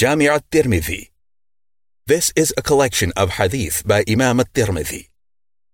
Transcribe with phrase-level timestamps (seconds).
[0.00, 1.10] Jami' al-Tirmidhi.
[2.06, 5.10] This is a collection of hadith by Imam al-Tirmidhi.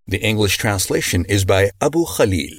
[0.08, 2.58] The English translation is by Abu Khalil.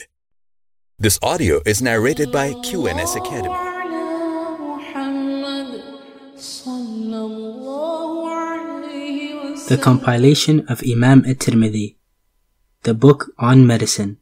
[0.97, 3.59] This audio is narrated by QNS Academy.
[9.67, 11.97] The compilation of Imam at-Tirmidhi,
[12.83, 14.19] the book on medicine.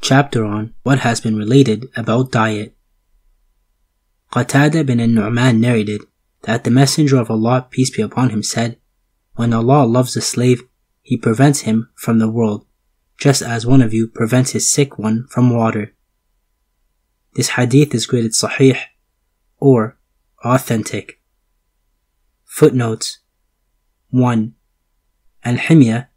[0.00, 2.74] Chapter on what has been related about diet.
[4.32, 6.02] Qatada bin al-Nu'man narrated
[6.46, 8.78] that the Messenger of Allah, peace be upon him, said,
[9.34, 10.62] When Allah loves a slave,
[11.06, 12.66] He prevents him from the world,
[13.16, 15.94] just as one of you prevents his sick one from water.
[17.34, 18.76] This hadith is graded sahih
[19.58, 19.96] or
[20.44, 21.20] authentic.
[22.44, 23.20] Footnotes
[24.10, 24.54] 1.
[25.44, 26.08] Al-Himya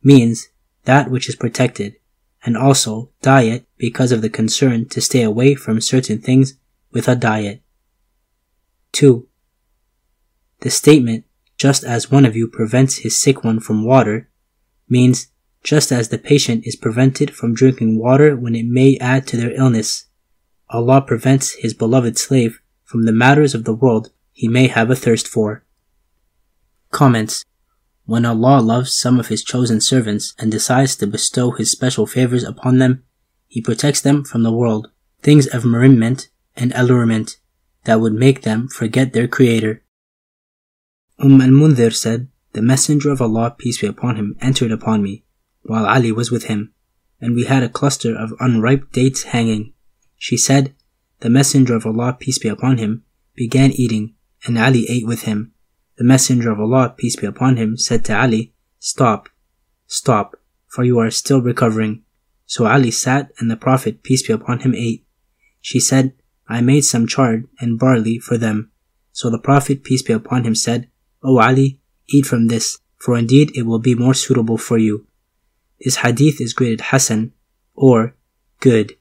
[0.00, 0.48] means
[0.84, 1.96] that which is protected,
[2.44, 6.54] and also diet because of the concern to stay away from certain things
[6.92, 7.62] with a diet.
[8.92, 9.26] 2.
[10.66, 11.24] The statement,
[11.56, 14.28] just as one of you prevents his sick one from water,
[14.88, 15.28] means
[15.62, 19.52] just as the patient is prevented from drinking water when it may add to their
[19.52, 20.06] illness,
[20.68, 24.96] Allah prevents His beloved slave from the matters of the world he may have a
[24.96, 25.62] thirst for.
[26.90, 27.44] Comments
[28.04, 32.42] When Allah loves some of His chosen servants and decides to bestow His special favors
[32.42, 33.04] upon them,
[33.46, 34.90] He protects them from the world,
[35.22, 37.36] things of merriment and allurement
[37.84, 39.84] that would make them forget their Creator.
[41.18, 45.24] Umm al-Mundhir said, The Messenger of Allah, peace be upon him, entered upon me,
[45.62, 46.74] while Ali was with him,
[47.20, 49.72] and we had a cluster of unripe dates hanging.
[50.18, 50.74] She said,
[51.20, 55.52] The Messenger of Allah, peace be upon him, began eating, and Ali ate with him.
[55.96, 59.30] The Messenger of Allah, peace be upon him, said to Ali, Stop,
[59.86, 60.36] stop,
[60.68, 62.02] for you are still recovering.
[62.44, 65.06] So Ali sat, and the Prophet, peace be upon him, ate.
[65.62, 66.12] She said,
[66.46, 68.70] I made some chard and barley for them.
[69.12, 70.90] So the Prophet, peace be upon him, said,
[71.26, 75.06] O Ali, eat from this, for indeed it will be more suitable for you.
[75.80, 77.32] This hadith is graded Hasan,
[77.74, 78.14] or
[78.60, 78.96] good.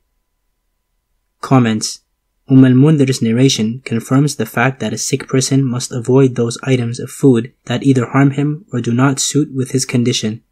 [1.41, 2.01] Comments
[2.47, 7.09] Umm al-Mundhir's narration confirms the fact that a sick person must avoid those items of
[7.09, 10.43] food that either harm him or do not suit with his condition.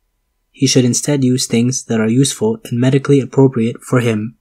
[0.51, 4.37] He should instead use things that are useful and medically appropriate for him.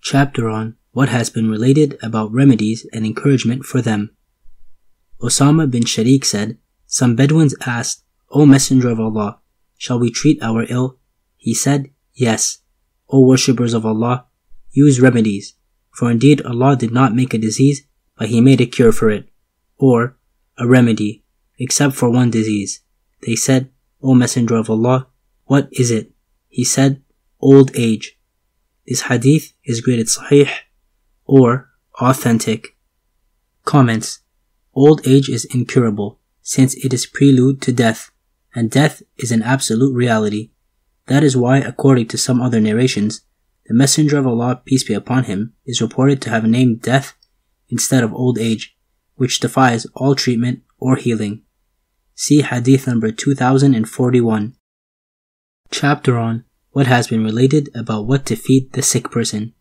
[0.00, 4.10] Chapter on what has been related about remedies and encouragement for them.
[5.22, 9.38] Osama bin Sharik said, Some Bedouins asked, O Messenger of Allah,
[9.78, 10.98] shall we treat our ill?
[11.36, 12.58] He said, Yes.
[13.08, 14.26] O worshippers of Allah,
[14.72, 15.54] use remedies,
[15.92, 17.86] for indeed Allah did not make a disease,
[18.18, 19.28] but He made a cure for it,
[19.78, 20.16] or
[20.58, 21.22] a remedy,
[21.58, 22.80] except for one disease.
[23.24, 23.70] They said,
[24.02, 25.06] O Messenger of Allah,
[25.44, 26.10] what is it?
[26.48, 27.02] He said,
[27.38, 28.18] Old age.
[28.86, 30.50] This hadith is graded sahih
[31.24, 32.76] or authentic.
[33.64, 34.21] Comments
[34.74, 38.10] Old age is incurable, since it is prelude to death,
[38.54, 40.50] and death is an absolute reality.
[41.06, 43.22] That is why, according to some other narrations,
[43.66, 47.14] the Messenger of Allah, peace be upon him, is reported to have named death
[47.68, 48.76] instead of old age,
[49.16, 51.42] which defies all treatment or healing.
[52.14, 54.54] See Hadith number 2041.
[55.70, 59.54] Chapter on what has been related about what to feed the sick person.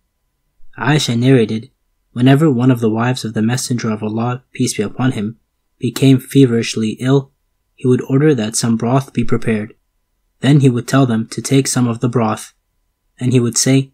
[0.78, 1.70] Aisha narrated
[2.14, 5.40] Whenever one of the wives of the Messenger of Allah, peace be upon him,
[5.80, 7.32] became feverishly ill,
[7.74, 9.74] he would order that some broth be prepared.
[10.42, 12.54] Then he would tell them to take some of the broth,
[13.20, 13.94] and he would say,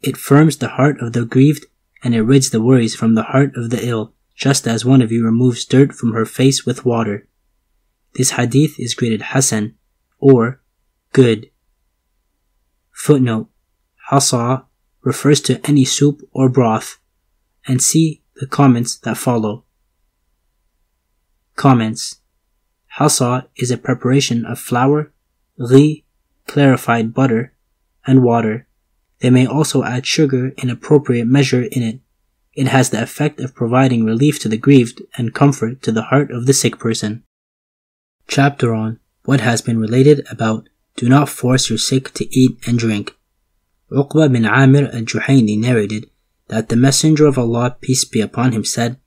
[0.00, 1.66] It firms the heart of the grieved,
[2.04, 5.10] and it rids the worries from the heart of the ill, just as one of
[5.10, 7.26] you removes dirt from her face with water.
[8.14, 9.74] This hadith is graded Hasan,
[10.18, 10.62] or
[11.12, 11.50] good.
[12.92, 13.48] Footnote
[14.10, 14.64] Hasa
[15.02, 16.99] refers to any soup or broth
[17.66, 19.64] and see the comments that follow.
[21.56, 22.20] Comments
[22.98, 25.12] Hasa is a preparation of flour,
[25.68, 26.04] ghee,
[26.46, 27.52] clarified butter,
[28.06, 28.66] and water.
[29.20, 32.00] They may also add sugar in appropriate measure in it.
[32.54, 36.30] It has the effect of providing relief to the grieved and comfort to the heart
[36.30, 37.22] of the sick person.
[38.26, 42.78] Chapter on what has been related about do not force your sick to eat and
[42.78, 43.16] drink.
[43.92, 46.10] Uqba bin Amir al-Juhayni narrated
[46.50, 48.98] that the Messenger of Allah, peace be upon him, said,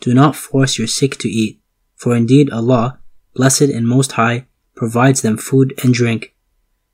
[0.00, 1.58] Do not force your sick to eat,
[1.96, 3.00] for indeed Allah,
[3.34, 6.34] blessed and most high, provides them food and drink.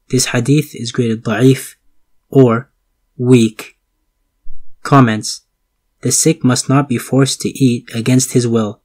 [0.09, 1.75] This hadith is graded da'if,
[2.29, 2.71] or
[3.17, 3.79] weak.
[4.85, 5.41] Comments
[6.03, 8.83] The sick must not be forced to eat against his will.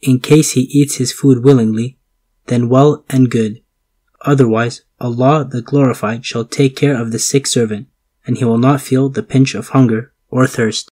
[0.00, 1.98] In case he eats his food willingly,
[2.46, 3.62] then well and good.
[4.22, 7.86] Otherwise, Allah the Glorified shall take care of the sick servant,
[8.26, 10.90] and he will not feel the pinch of hunger or thirst.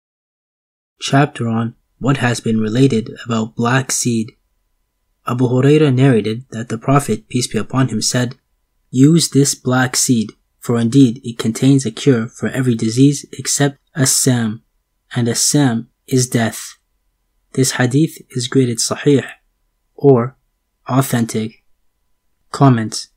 [1.01, 4.33] Chapter on what has been related about black seed.
[5.27, 8.37] Abu Huraira narrated that the Prophet, peace be upon him, said,
[8.91, 14.63] Use this black seed, for indeed it contains a cure for every disease except as-Sam,
[15.15, 16.79] and as-Sam is death.
[17.53, 19.27] This hadith is graded sahih,
[19.95, 20.37] or
[20.89, 21.65] authentic.
[22.51, 23.09] Comments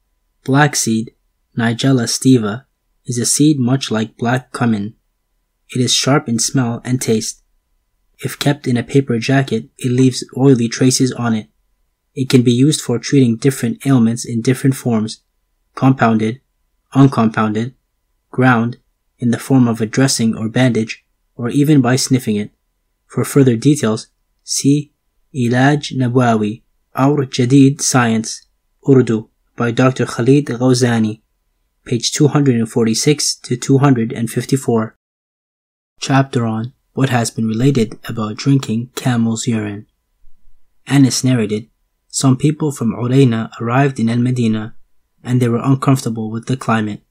[0.44, 1.12] Black seed,
[1.58, 2.66] Nigella sativa,
[3.06, 4.96] is a seed much like black cumin.
[5.74, 7.44] It is sharp in smell and taste.
[8.20, 11.50] If kept in a paper jacket, it leaves oily traces on it.
[12.16, 15.22] It can be used for treating different ailments in different forms,
[15.76, 16.42] compounded,
[16.94, 17.76] uncompounded,
[18.32, 18.78] ground,
[19.20, 21.06] in the form of a dressing or bandage,
[21.36, 22.52] or even by sniffing it.
[23.06, 24.08] For further details,
[24.44, 24.92] see
[25.36, 26.64] Ilaj Nabawi,
[26.96, 28.48] Our Jadid Science,
[28.90, 30.06] Urdu, by Dr.
[30.06, 31.22] Khalid Ghaznawi,
[31.86, 34.97] page 246 to 254.
[36.00, 39.86] Chapter on what has been related about drinking camel's urine.
[40.88, 41.70] Anas narrated,
[42.08, 44.76] some people from Urayna arrived in Al-Medina
[45.24, 47.04] and they were uncomfortable with the climate.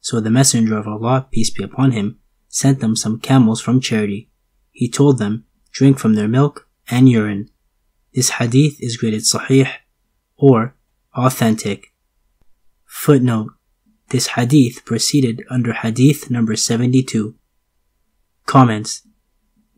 [0.00, 2.18] So the Messenger of Allah, peace be upon him,
[2.48, 4.30] sent them some camels from charity.
[4.70, 7.50] He told them, drink from their milk and urine.
[8.14, 9.68] This hadith is graded sahih
[10.36, 10.74] or
[11.14, 11.92] authentic.
[12.84, 13.52] Footnote
[14.10, 17.34] this hadith proceeded under hadith number 72.
[18.46, 19.02] Comments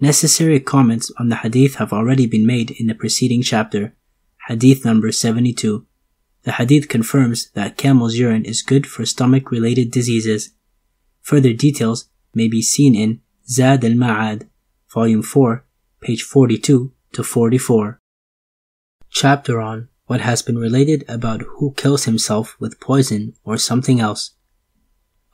[0.00, 3.94] Necessary comments on the hadith have already been made in the preceding chapter,
[4.48, 5.86] hadith number 72.
[6.42, 10.50] The hadith confirms that camel's urine is good for stomach related diseases.
[11.22, 14.48] Further details may be seen in Zad al Ma'ad,
[14.92, 15.64] volume 4,
[16.00, 18.00] page 42 to 44.
[19.10, 24.32] Chapter on what has been related about who kills himself with poison or something else.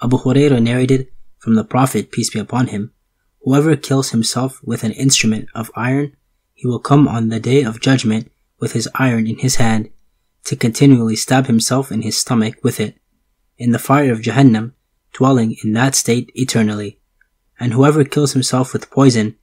[0.00, 1.08] Abu Hurairah narrated
[1.38, 2.93] from the Prophet, peace be upon him,
[3.44, 6.16] Whoever kills himself with an instrument of iron,
[6.54, 8.30] he will come on the day of judgment
[8.60, 9.90] with his iron in his hand,
[10.44, 12.96] to continually stab himself in his stomach with it,
[13.58, 14.72] in the fire of Jahannam,
[15.12, 17.00] dwelling in that state eternally.
[17.58, 19.36] And whoever kills himself with poison,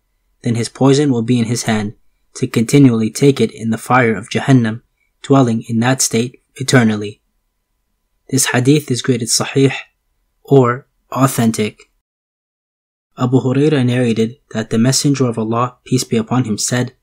[0.43, 1.95] then his poison will be in his hand,
[2.35, 4.81] to continually take it in the fire of Jahannam,
[5.21, 7.21] dwelling in that state eternally.
[8.29, 9.73] This hadith is graded sahih
[10.43, 11.88] or authentic.
[13.19, 16.93] Abu Huraira narrated that the Messenger of Allah, peace be upon him, said,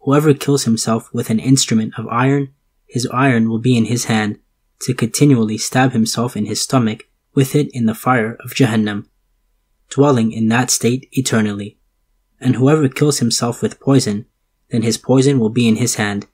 [0.00, 2.52] Whoever kills himself with an instrument of iron,
[2.86, 4.38] his iron will be in his hand,
[4.82, 9.06] to continually stab himself in his stomach with it in the fire of Jahannam,
[9.88, 11.78] dwelling in that state eternally.
[12.38, 14.26] And whoever kills himself with poison,
[14.70, 16.26] then his poison will be in his hand,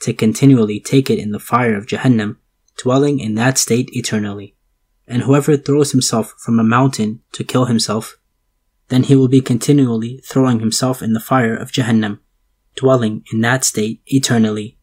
[0.00, 2.38] to continually take it in the fire of Jahannam,
[2.78, 4.54] dwelling in that state eternally.
[5.06, 8.16] And whoever throws himself from a mountain to kill himself,
[8.90, 12.18] then he will be continually throwing himself in the fire of Jahannam,
[12.74, 14.78] dwelling in that state eternally.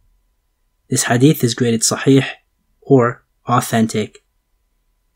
[0.90, 2.26] This hadith is graded sahih
[2.82, 4.24] or authentic.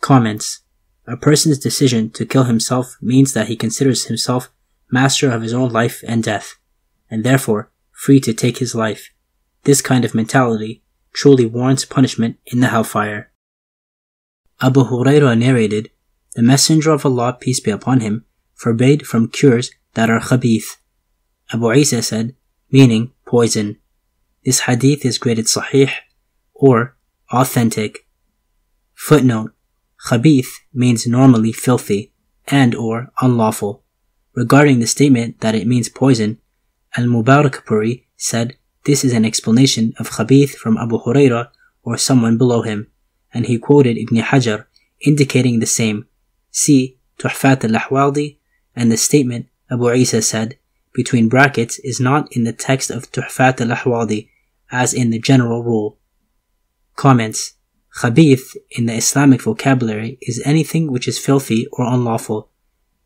[0.02, 0.60] Comments
[1.08, 4.52] A person's decision to kill himself means that he considers himself
[4.92, 6.56] master of his own life and death,
[7.10, 9.14] and therefore free to take his life.
[9.64, 10.84] This kind of mentality
[11.14, 13.32] truly warrants punishment in the hellfire.
[14.62, 15.92] Abu Hurairah narrated,
[16.36, 18.26] The Messenger of Allah, peace be upon him,
[18.62, 20.78] forbade from cures that are khabith.
[21.52, 22.36] Abu Isa said,
[22.70, 23.78] meaning poison.
[24.46, 25.92] This hadith is graded sahih
[26.54, 26.96] or
[27.32, 28.06] authentic.
[28.94, 29.52] Footnote,
[30.08, 32.14] khabith means normally filthy
[32.48, 33.84] and or unlawful.
[34.36, 36.38] Regarding the statement that it means poison,
[36.96, 41.50] Al-Mubarakpuri said this is an explanation of khabith from Abu Huraira
[41.82, 42.92] or someone below him,
[43.34, 44.66] and he quoted Ibn Hajar
[45.00, 46.06] indicating the same.
[46.52, 48.38] See Tuhfat al-Ahwadi
[48.76, 50.58] and the statement Abu Isa said
[50.94, 54.30] between brackets is not in the text of Tuhfat al-Ahwadi
[54.72, 55.98] as in the general rule.
[56.96, 57.54] Comments
[58.00, 62.50] Khabith in the Islamic vocabulary is anything which is filthy or unlawful.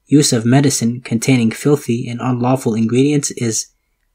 [0.05, 3.67] Use of medicine containing filthy and unlawful ingredients is,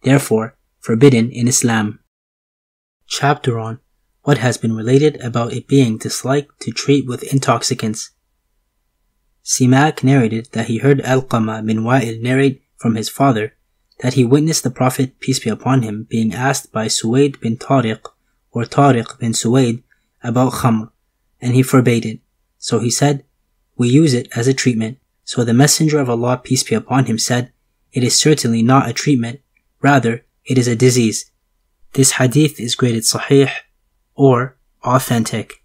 [0.03, 1.99] therefore, forbidden in Islam.
[3.09, 3.81] Chapter on
[4.23, 8.11] what has been related about it being disliked to treat with intoxicants.
[9.45, 13.55] Simak narrated that he heard Alqama bin Wa'il narrate from his father
[14.01, 18.01] that he witnessed the Prophet, peace be upon him, being asked by Suwaid bin Tariq
[18.51, 19.83] or Tariq bin Suwaid
[20.23, 20.91] about khamr,
[21.41, 22.21] and he forbade it.
[22.59, 23.25] So he said,
[23.77, 24.99] We use it as a treatment.
[25.25, 27.53] So the Messenger of Allah, peace be upon him, said,
[27.93, 29.41] It is certainly not a treatment,
[29.81, 31.31] rather, it is a disease.
[31.93, 33.51] This hadith is graded sahih
[34.15, 35.63] or authentic.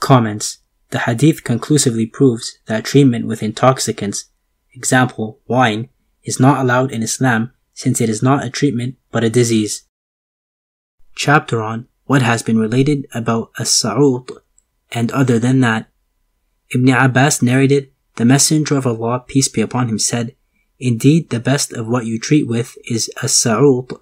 [0.00, 0.58] Comments.
[0.92, 4.26] The hadith conclusively proves that treatment with intoxicants,
[4.74, 5.88] example, wine,
[6.22, 9.84] is not allowed in Islam since it is not a treatment but a disease.
[11.16, 14.30] Chapter on what has been related about as-sa'ut
[14.90, 15.88] and other than that.
[16.74, 20.36] Ibn Abbas narrated, the Messenger of Allah, peace be upon him, said,
[20.78, 23.98] Indeed, the best of what you treat with is as-sa'ut,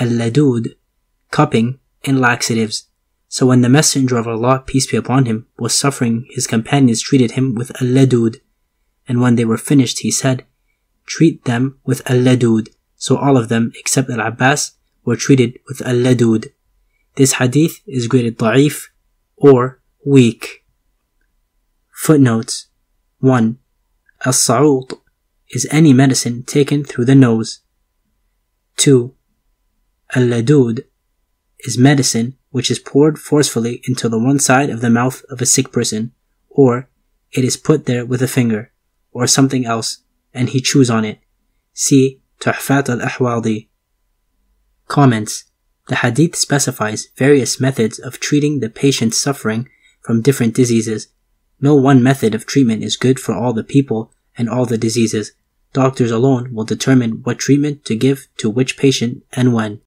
[0.00, 0.74] al-ladud,
[1.30, 2.88] cupping, and laxatives.
[3.34, 7.32] So when the Messenger of Allah, peace be upon him, was suffering, his companions treated
[7.32, 8.36] him with al-ladud.
[9.08, 10.44] And when they were finished, he said,
[11.04, 12.68] Treat them with al-ladud.
[12.94, 16.52] So all of them, except al-Abbas, were treated with al-ladud.
[17.16, 18.90] This hadith is graded da'if
[19.34, 20.64] or weak.
[21.90, 22.68] Footnotes
[23.18, 23.58] 1.
[24.24, 24.92] As-sa'ut
[25.48, 27.62] is any medicine taken through the nose.
[28.76, 29.12] 2.
[30.14, 30.84] Al-ladud
[31.58, 35.46] is medicine which is poured forcefully into the one side of the mouth of a
[35.54, 36.12] sick person,
[36.48, 36.88] or
[37.32, 38.70] it is put there with a finger,
[39.10, 41.18] or something else, and he chews on it.
[41.72, 43.66] See Tuhfat al-Ahwadi.
[44.86, 45.44] Comments.
[45.88, 49.68] The hadith specifies various methods of treating the patient suffering
[50.00, 51.08] from different diseases.
[51.60, 55.32] No one method of treatment is good for all the people and all the diseases.
[55.72, 59.80] Doctors alone will determine what treatment to give to which patient and when.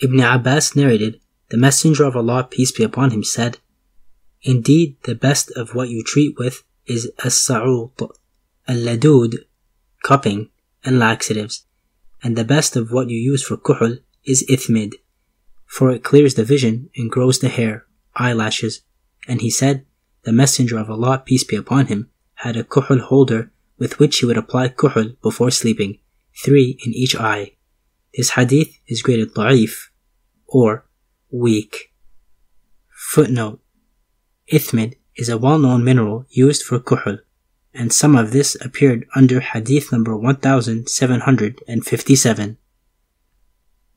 [0.00, 1.20] Ibn Abbas narrated,
[1.50, 3.58] The Messenger of Allah, peace be upon him, said,
[4.42, 7.98] Indeed, the best of what you treat with is as-sa'ut,
[8.66, 9.36] al-ladud,
[10.02, 10.50] cupping,
[10.84, 11.64] and laxatives,
[12.22, 14.94] and the best of what you use for kuhul is ithmid,
[15.64, 17.86] for it clears the vision and grows the hair,
[18.16, 18.82] eyelashes.
[19.28, 19.86] And he said,
[20.24, 24.26] The Messenger of Allah, peace be upon him, had a kuhul holder with which he
[24.26, 25.98] would apply kuhul before sleeping,
[26.44, 27.52] three in each eye.
[28.16, 29.88] This hadith is graded da'if,
[30.46, 30.86] or
[31.30, 31.92] weak.
[32.90, 33.60] Footnote
[34.52, 37.18] Ithmid is a well-known mineral used for kuhul,
[37.72, 42.56] and some of this appeared under hadith number 1757.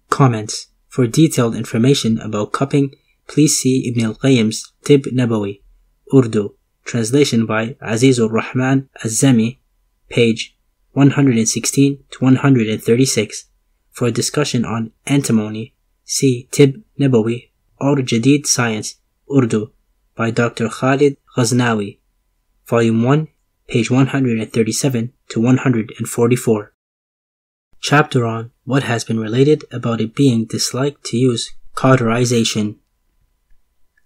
[0.09, 2.95] Comments For detailed information about cupping,
[3.27, 5.61] please see Ibn al-Qayyim's Tib Nabawi,
[6.11, 6.55] Urdu,
[6.85, 9.59] translation by Azizur Rahman Az-Zami,
[10.09, 10.57] page
[10.93, 13.45] 116 to 136.
[13.97, 15.73] For a discussion on antimony,
[16.05, 17.49] see Tib Nabawi,
[17.81, 19.71] or Jadid Science, Urdu,
[20.15, 20.69] by Dr.
[20.69, 21.97] Khalid Ghaznawi,
[22.67, 23.27] Volume 1,
[23.67, 26.73] page 137 to 144.
[27.81, 32.75] Chapter on what has been related about it being disliked to use cauterization.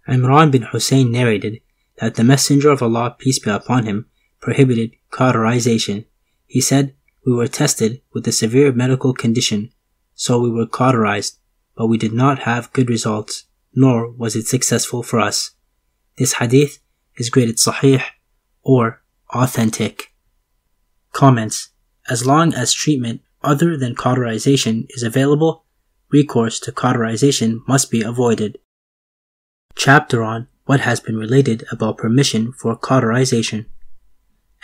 [0.08, 1.60] Imran bin Hussein narrated
[1.98, 4.06] that the Messenger of Allah, peace be upon him,
[4.40, 6.06] prohibited cauterization.
[6.48, 6.96] He said,
[7.26, 9.74] We were tested with a severe medical condition,
[10.22, 11.40] so we were cauterized,
[11.76, 15.56] but we did not have good results, nor was it successful for us.
[16.16, 16.78] This hadith
[17.18, 18.04] is graded sahih
[18.62, 19.02] or
[19.34, 20.14] authentic.
[21.12, 21.70] Comments.
[22.08, 25.66] As long as treatment other than cauterization is available,
[26.12, 28.60] recourse to cauterization must be avoided.
[29.74, 33.66] Chapter on what has been related about permission for cauterization.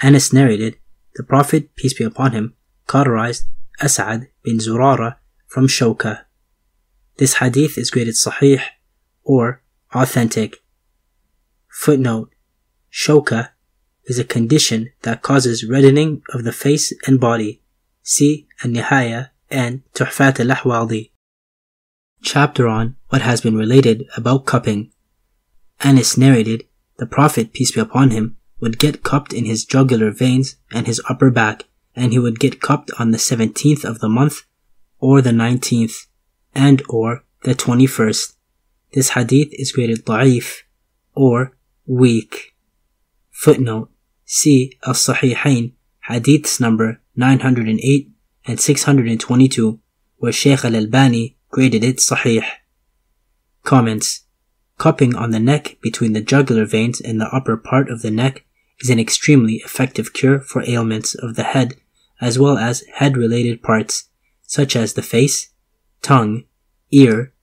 [0.03, 0.77] Anas narrated,
[1.15, 2.53] the Prophet, peace be upon him,
[2.85, 3.45] cauterized
[3.81, 5.15] As'ad bin Zurara
[5.47, 6.25] from Shoka.
[7.17, 8.61] This hadith is graded sahih
[9.23, 9.61] or
[9.93, 10.57] authentic.
[11.67, 12.33] Footnote
[12.91, 13.49] Shoka
[14.05, 17.61] is a condition that causes reddening of the face and body.
[18.03, 21.11] See An-Nihaya and Tuhfat al-Ahwadi.
[22.21, 24.91] Chapter on what has been related about cupping.
[25.83, 26.63] Anas narrated,
[26.97, 31.01] the Prophet, peace be upon him, would get cupped in his jugular veins and his
[31.09, 34.46] upper back, and he would get cupped on the 17th of the month,
[35.07, 36.07] or the 19th,
[36.53, 38.33] and or the 21st.
[38.91, 40.63] This hadith is graded da'if,
[41.15, 42.53] or weak.
[43.31, 43.89] Footnote
[44.25, 45.71] See Al-Sahihain,
[46.09, 48.11] hadiths number 908
[48.47, 49.79] and 622,
[50.17, 52.43] where Sheikh Al-Albani graded it Sahih.
[53.63, 54.25] Comments
[54.77, 58.43] Cupping on the neck between the jugular veins and the upper part of the neck
[58.81, 61.75] is an extremely effective cure for ailments of the head
[62.19, 64.09] as well as head-related parts,
[64.47, 65.51] such as the face,
[66.01, 66.45] tongue,
[66.89, 67.33] ear,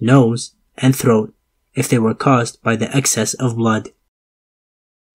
[0.00, 1.32] nose, and throat,
[1.74, 3.90] if they were caused by the excess of blood.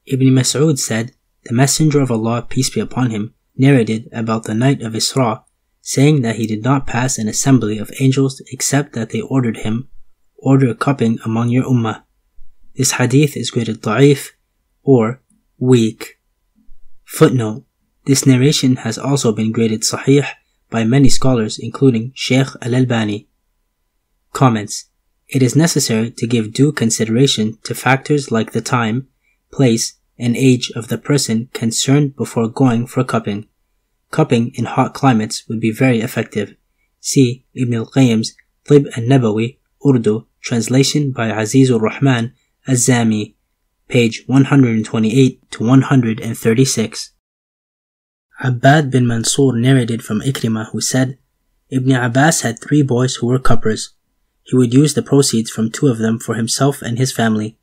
[0.06, 1.12] Ibn Mas'ud said,
[1.46, 5.44] the Messenger of Allah, peace be upon him, narrated about the night of Isra,
[5.82, 9.90] saying that he did not pass an assembly of angels except that they ordered him,
[10.38, 12.04] order a cupping among your ummah.
[12.76, 14.32] This hadith is graded da'if
[14.84, 15.22] or
[15.58, 16.20] weak.
[17.06, 17.66] Footnote.
[18.06, 20.28] This narration has also been graded sahih
[20.70, 23.28] by many scholars including Sheikh Al-Albani.
[24.34, 24.86] Comments.
[25.28, 29.08] It is necessary to give due consideration to factors like the time,
[29.52, 33.48] place, and age of the person concerned before going for cupping.
[34.12, 36.56] cupping in hot climates would be very effective.
[37.00, 38.36] See Ibn al-Qayyim's
[38.66, 42.34] Tib al-Nabawi, Urdu, translation by Azizur Rahman
[42.68, 43.36] Az-Zami,
[43.88, 47.12] page 128 to 136.
[48.42, 51.18] Abbad bin Mansur narrated from Ikrimah who said,
[51.70, 53.90] Ibn Abbas had three boys who were cuppers.
[54.44, 57.58] He would use the proceeds from two of them for himself and his family,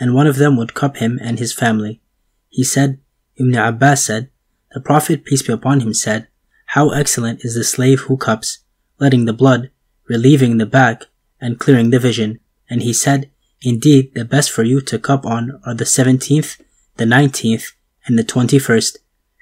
[0.00, 2.00] and one of them would cup him and his family.
[2.48, 3.00] He said,
[3.36, 4.30] Ibn Abbas said,
[4.72, 6.28] The Prophet, peace be upon him, said,
[6.66, 8.60] How excellent is the slave who cups,
[8.98, 9.70] letting the blood,
[10.08, 11.04] relieving the back,
[11.38, 12.40] and clearing the vision.
[12.70, 16.60] And he said, Indeed, the best for you to cup on are the seventeenth,
[16.96, 17.72] the nineteenth,
[18.06, 18.98] and the twenty-first.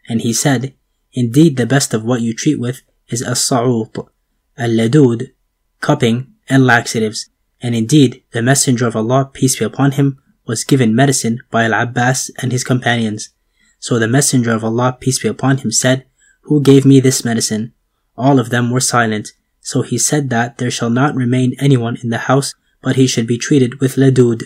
[0.08, 0.74] And he said,
[1.12, 4.08] Indeed, the best of what you treat with is as-sa'ut,
[4.56, 5.32] al-ladud,
[5.80, 7.28] cupping, and laxatives.
[7.60, 12.30] And indeed, the Messenger of Allah, peace be upon him, was given medicine by Al-Abbas
[12.40, 13.30] and his companions.
[13.78, 16.06] So the Messenger of Allah, peace be upon him, said,
[16.42, 17.74] Who gave me this medicine?
[18.16, 19.32] All of them were silent.
[19.60, 23.26] So he said that there shall not remain anyone in the house but he should
[23.26, 24.42] be treated with ladud,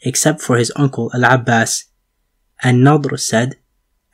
[0.00, 1.84] except for his uncle Al-Abbas.
[2.62, 3.56] And Nadr said,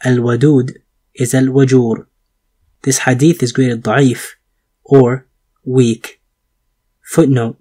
[0.04, 0.76] Al-Ladud
[1.14, 2.06] is Al-Wajur.
[2.82, 4.32] This hadith is graded da'if,
[4.82, 5.28] or
[5.64, 6.20] weak.
[7.04, 7.56] Footnote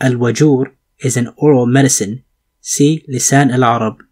[0.00, 2.24] Al-Wajur is an oral medicine.
[2.60, 4.02] See Lisan al-Arab.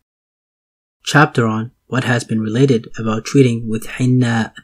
[1.05, 4.55] Chapter on what has been related about treating with hinna.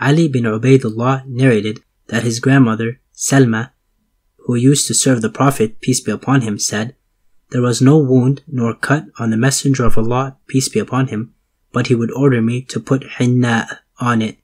[0.00, 3.70] Ali bin Ubaidullah narrated that his grandmother, Salma,
[4.38, 6.96] who used to serve the Prophet, peace be upon him, said,
[7.50, 11.34] There was no wound nor cut on the Messenger of Allah, peace be upon him,
[11.76, 14.38] but he would order me to put hinna on it.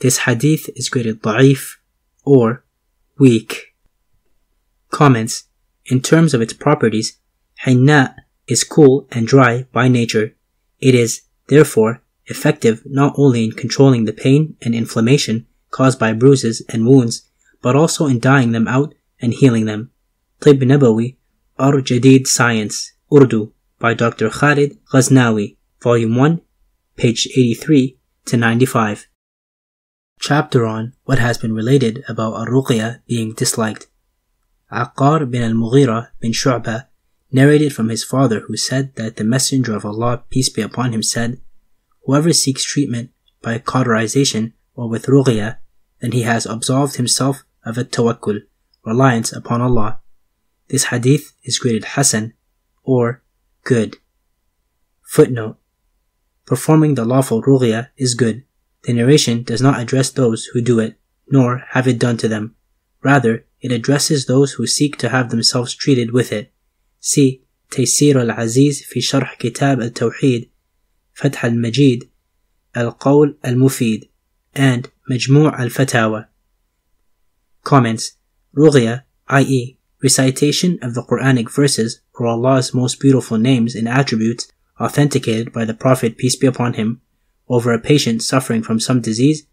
[0.00, 1.76] This hadith is graded da'if
[2.26, 2.62] or
[3.18, 3.74] weak.
[4.90, 5.44] Comments
[5.86, 7.16] In terms of its properties,
[7.64, 8.14] hinna
[8.46, 10.36] is cool and dry by nature.
[10.78, 16.60] It is, therefore, effective not only in controlling the pain and inflammation caused by bruises
[16.68, 17.22] and wounds,
[17.62, 19.90] but also in dyeing them out and healing them.
[20.42, 21.16] Tib Nabawi,
[21.58, 24.28] Ar Jadid Science, Urdu, by Dr.
[24.28, 26.42] Khalid Ghaznawi, Volume 1,
[26.98, 29.06] page 83 to 95.
[30.18, 33.86] Chapter on what has been related about Ar-Ruqya being disliked.
[34.72, 36.88] Aqar bin al-Mughira bin Shu'bah
[37.30, 41.04] narrated from his father who said that the Messenger of Allah, peace be upon him,
[41.04, 41.40] said,
[42.04, 43.10] Whoever seeks treatment
[43.42, 45.58] by cauterization or with ruqya,
[46.00, 48.40] then he has absolved himself of a tawakkul,
[48.84, 50.00] reliance upon Allah.
[50.68, 52.34] This hadith is graded Hasan
[52.82, 53.22] or
[53.62, 53.98] good.
[55.02, 55.58] Footnote
[56.48, 58.42] performing the lawful ruqya is good.
[58.84, 60.98] The narration does not address those who do it,
[61.30, 62.54] nor have it done to them.
[63.02, 66.50] Rather, it addresses those who seek to have themselves treated with it.
[67.00, 70.48] See تيسير al-Tawhid,
[71.12, 72.08] Fath al-Majid,
[72.74, 74.08] فتح المجيد al-Mufid,
[74.54, 76.28] and Majmou' al-Fatawa.
[77.62, 78.12] Comments
[78.56, 85.52] Ruqya, i.e., recitation of the Quranic verses or Allah's most beautiful names and attributes authenticated
[85.52, 87.00] by the Prophet peace be upon him
[87.48, 89.46] over a patient suffering from some disease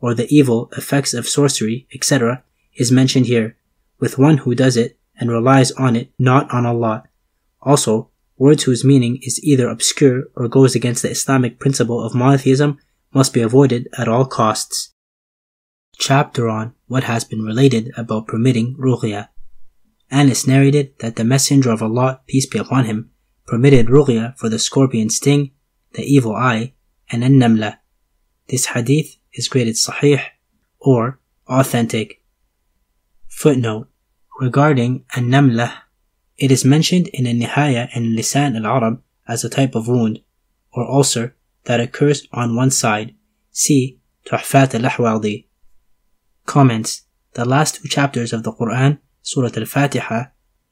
[0.00, 2.42] or the evil effects of sorcery, etc.,
[2.76, 3.56] is mentioned here,
[3.98, 7.04] with one who does it and relies on it, not on Allah.
[7.62, 12.78] Also, words whose meaning is either obscure or goes against the Islamic principle of monotheism
[13.14, 14.92] must be avoided at all costs.
[15.98, 19.28] Chapter on what has been related about permitting ruqya.
[20.10, 23.10] Anas narrated that the Messenger of Allah, peace be upon him,
[23.46, 25.52] permitted ruqya for the scorpion sting,
[25.94, 26.72] the evil eye,
[27.10, 27.78] and an-namla.
[28.48, 30.22] This hadith is graded sahih
[30.80, 32.20] or authentic.
[33.28, 33.88] Footnote
[34.38, 35.72] Regarding an-namla,
[36.36, 40.20] it is mentioned in a nihaya and lisan al-Arab as a type of wound
[40.72, 43.14] or ulcer that occurs on one side.
[43.50, 45.46] See Tuhfat al-Ahwadi.
[46.44, 50.24] Comments The last two chapters of the Quran, Surah Al-Fatiha,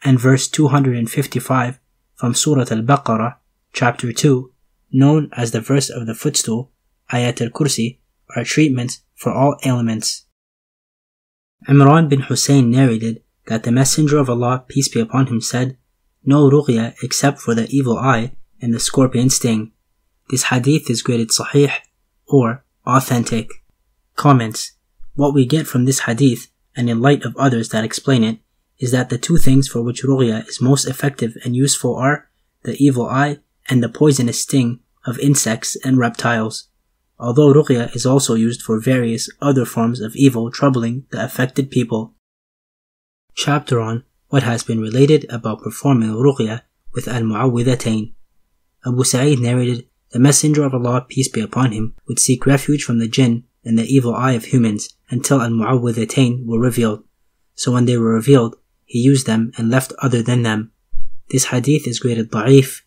[0.05, 1.81] and verse 255
[2.15, 3.37] from Surah Al-Baqarah,
[3.73, 4.53] chapter 2,
[4.93, 6.71] known as the verse of the footstool,
[7.13, 7.99] Ayat al-Kursi,
[8.37, 10.27] are treatments for all ailments.
[11.69, 15.77] Imran bin Hussein narrated that the Messenger of Allah, peace be upon him, said,
[16.25, 19.73] No ruqya except for the evil eye and the scorpion sting.
[20.31, 21.73] This hadith is graded sahih
[22.27, 23.51] or authentic.
[24.17, 24.73] Comments
[25.15, 28.39] what we get from this hadith, and in light of others that explain it,
[28.79, 32.29] is that the two things for which ruqya is most effective and useful are
[32.65, 36.69] the evil eye and the poisonous sting of insects and reptiles.
[37.19, 42.15] Although ruqya is also used for various other forms of evil troubling the affected people.
[43.35, 48.13] Chapter on what has been related about performing ruqya with al-mu'awwidhatayn.
[48.87, 53.01] Abu Sa'id narrated the Messenger of Allah, peace be upon him, would seek refuge from
[53.01, 57.03] the jinn and the evil eye of humans until Al-Mu'awwidhatayn were revealed.
[57.57, 58.57] So when they were revealed,
[58.95, 60.71] he used them and left other than them.
[61.29, 62.83] This hadith is graded da'if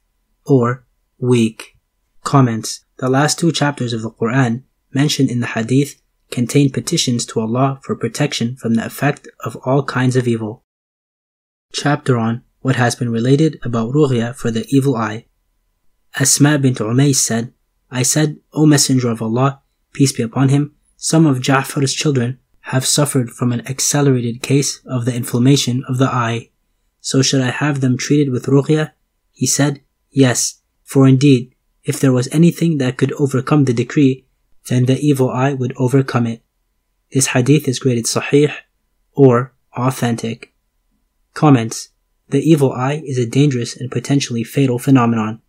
[0.46, 0.88] or
[1.20, 1.76] weak.
[2.24, 2.86] Comments.
[2.96, 7.82] The last two chapters of the Quran mentioned in the hadith contain petitions to Allah
[7.84, 10.64] for protection from the effect of all kinds of evil.
[11.74, 15.26] Chapter on what has been related about Ruqya for the evil eye.
[16.18, 17.52] Asma bint Umays said,
[17.92, 22.86] I said, O Messenger of Allah, peace be upon him, some of Ja'far's children have
[22.86, 26.50] suffered from an accelerated case of the inflammation of the eye.
[27.00, 28.92] So should I have them treated with ruqya?
[29.32, 34.26] He said, Yes, for indeed, if there was anything that could overcome the decree,
[34.68, 36.42] then the evil eye would overcome it.
[37.14, 38.54] This hadith is graded sahih
[39.14, 40.54] or authentic.
[41.34, 41.90] Comments.
[42.28, 45.42] The evil eye is a dangerous and potentially fatal phenomenon.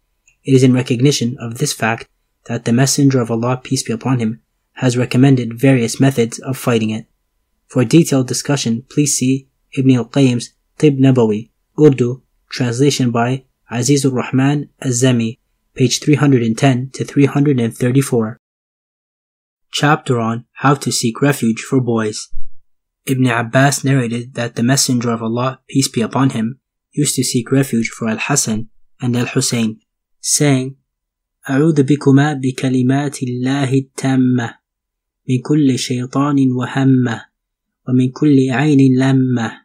[0.45, 2.07] It is in recognition of this fact
[2.45, 4.41] that the Messenger of Allah, peace be upon him,
[4.78, 7.08] has recommended various methods of fighting it.
[7.68, 15.40] For detailed discussion, please see Ibn al-Qayyim's Tib Nabawi, Urdu, translation by Azizur Rahman Az-Zami,
[15.74, 18.38] page 310 to 334.
[19.72, 22.30] Chapter on How to Seek Refuge for Boys.
[23.06, 26.60] Ibn Abbas narrated that the Messenger of Allah, peace be upon him,
[26.92, 28.70] used to seek refuge for Al-Hasan
[29.02, 29.80] and Al-Husayn,
[30.22, 30.76] saying,
[31.50, 34.57] أعوذ بكما بكلمات الله التامة
[35.30, 37.26] من كل شيطان وهمة
[37.88, 39.64] ومن كل عين لمة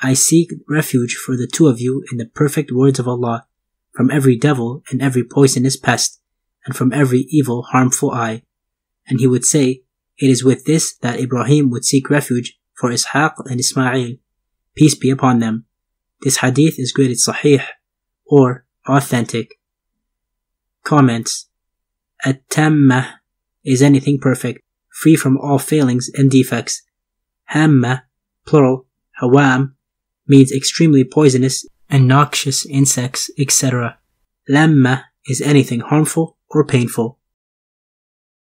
[0.00, 3.46] I seek refuge for the two of you in the perfect words of Allah
[3.92, 6.20] from every devil and every poisonous pest
[6.64, 8.42] and from every evil harmful eye.
[9.08, 9.82] And he would say,
[10.16, 14.16] It is with this that Ibrahim would seek refuge for Ishaq and Ismail.
[14.76, 15.64] Peace be upon them.
[16.20, 17.64] This hadith is graded sahih
[18.24, 19.58] or authentic.
[20.84, 21.48] Comments.
[22.24, 23.20] At-tammah
[23.64, 24.61] is anything perfect,
[24.93, 26.81] free from all failings and defects.
[27.45, 28.05] Hamma,
[28.45, 28.85] plural,
[29.21, 29.73] hawam,
[30.27, 33.97] means extremely poisonous and noxious insects, etc.
[34.49, 37.19] Lamma is anything harmful or painful.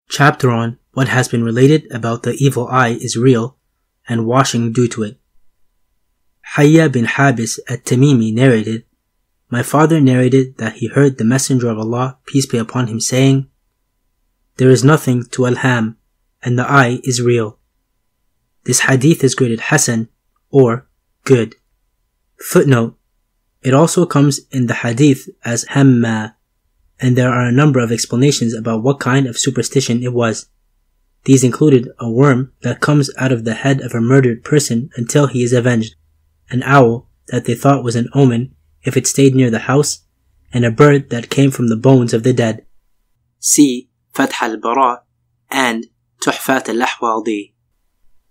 [0.08, 3.58] Chapter on what has been related about the evil eye is real
[4.08, 5.20] and washing due to it.
[6.54, 8.84] Hayya bin Habis at-Tamimi narrated,
[9.50, 13.48] My father narrated that he heard the Messenger of Allah, peace be upon him, saying,
[14.56, 15.98] There is nothing to al-Ham,
[16.42, 17.58] and the eye is real.
[18.64, 20.08] This hadith is graded Hasan,
[20.50, 20.88] or
[21.24, 21.54] good.
[22.38, 22.96] Footnote.
[23.62, 26.36] It also comes in the hadith as Hamma,
[27.00, 30.48] and there are a number of explanations about what kind of superstition it was.
[31.24, 35.26] These included a worm that comes out of the head of a murdered person until
[35.26, 35.96] he is avenged,
[36.50, 40.04] an owl that they thought was an omen if it stayed near the house,
[40.52, 42.64] and a bird that came from the bones of the dead.
[43.40, 44.98] See Fath al-Bari
[45.50, 45.86] and
[46.20, 47.52] Tuhfat al-Ahwadi.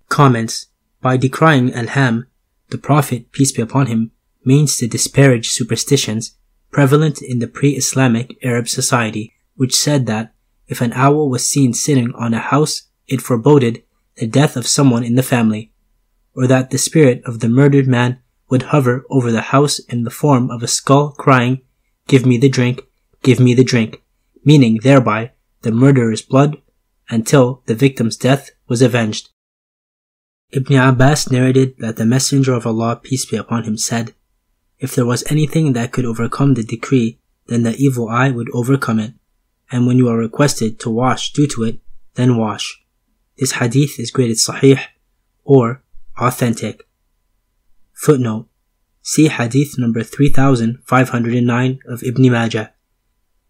[0.10, 0.68] Comments.
[1.02, 2.28] By decrying Al-Ham,
[2.70, 4.12] the Prophet, peace be upon him,
[4.44, 6.38] means to disparage superstitions
[6.72, 10.34] prevalent in the pre-Islamic Arab society, which said that
[10.68, 13.84] if an owl was seen sitting on a house, it foreboded
[14.18, 15.72] the death of someone in the family,
[16.36, 18.20] or that the spirit of the murdered man
[18.50, 21.62] would hover over the house in the form of a skull crying,
[22.08, 22.82] Give me the drink,
[23.24, 24.04] give me the drink,
[24.44, 26.58] meaning thereby the murderer's blood
[27.10, 29.30] until the victim's death was avenged.
[30.52, 34.14] Ibn Abbas narrated that the Messenger of Allah, peace be upon him, said,
[34.80, 39.00] If there was anything that could overcome the decree, then the evil eye would overcome
[39.00, 39.14] it,
[39.72, 41.80] and when you are requested to wash due to it,
[42.16, 42.82] then wash.
[43.38, 44.80] This hadith is graded sahih
[45.44, 45.84] or
[46.18, 46.88] authentic.
[47.94, 48.48] Footnote.
[49.02, 52.74] See hadith number 3509 of Ibn Majah.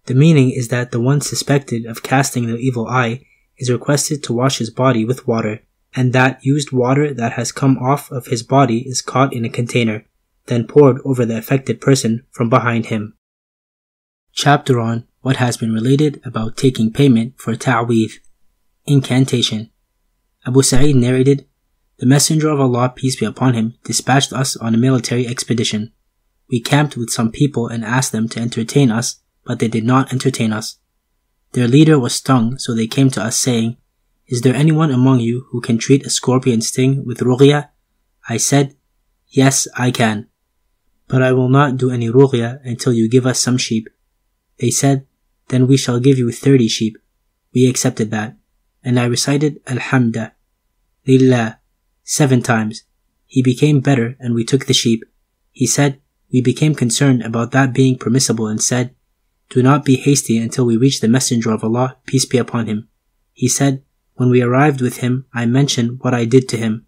[0.05, 3.24] The meaning is that the one suspected of casting the evil eye
[3.57, 5.61] is requested to wash his body with water,
[5.95, 9.49] and that used water that has come off of his body is caught in a
[9.49, 10.05] container,
[10.47, 13.15] then poured over the affected person from behind him.
[14.33, 18.11] Chapter on what has been related about taking payment for ta'weed,
[18.85, 19.71] incantation.
[20.45, 21.47] Abu Sa'id narrated,
[21.97, 25.93] The Messenger of Allah, peace be upon him, dispatched us on a military expedition.
[26.49, 30.11] We camped with some people and asked them to entertain us, but they did not
[30.11, 30.77] entertain us.
[31.55, 33.77] Their leader was stung, so they came to us saying,
[34.27, 37.69] Is there anyone among you who can treat a scorpion sting with ruqya?
[38.27, 38.75] I said,
[39.29, 40.27] Yes, I can.
[41.07, 43.87] But I will not do any ruqya until you give us some sheep.
[44.59, 45.07] They said,
[45.47, 46.97] Then we shall give you thirty sheep.
[47.53, 48.35] We accepted that,
[48.83, 50.33] and I recited Alhamda,
[51.07, 51.59] Lillah,
[52.03, 52.83] seven times.
[53.27, 55.05] He became better and we took the sheep.
[55.53, 56.01] He said,
[56.33, 58.93] We became concerned about that being permissible and said,
[59.49, 62.89] Do not be hasty until we reach the Messenger of Allah, peace be upon him.
[63.34, 63.84] He said,
[64.15, 66.86] When we arrived with him, I mentioned what I did to him.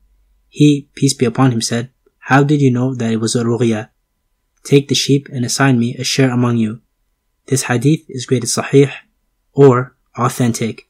[0.50, 3.90] He, peace be upon him, said, How did you know that it was a ruqya?
[4.64, 6.82] Take the sheep and assign me a share among you.
[7.46, 8.92] This hadith is graded sahih
[9.54, 10.90] or authentic.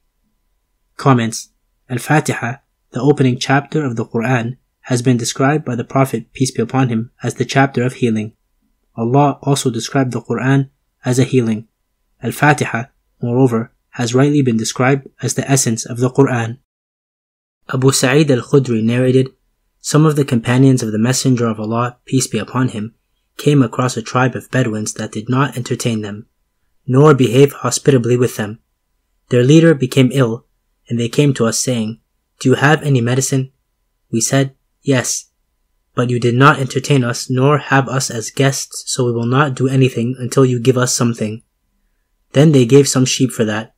[0.95, 1.49] Comments
[1.89, 2.55] Al-Fatiha,
[2.91, 6.89] the opening chapter of the Quran, has been described by the Prophet, peace be upon
[6.89, 8.33] him, as the chapter of healing.
[8.95, 10.69] Allah also described the Quran
[11.07, 11.65] as a healing.
[12.21, 12.83] Al-Fatiha,
[13.21, 16.57] moreover, has rightly been described as the essence of the Quran.
[17.73, 19.29] Abu Sa'id al-Khudri narrated,
[19.79, 22.93] Some of the companions of the Messenger of Allah, peace be upon him,
[23.37, 26.25] came across a tribe of Bedouins that did not entertain them,
[26.85, 28.59] nor behave hospitably with them.
[29.29, 30.45] Their leader became ill,
[30.89, 32.01] and they came to us saying,
[32.39, 33.53] Do you have any medicine?
[34.11, 35.26] We said, Yes.
[35.97, 39.55] But you did not entertain us nor have us as guests, so we will not
[39.55, 41.41] do anything until you give us something.
[42.33, 43.73] Then they gave some sheep for that.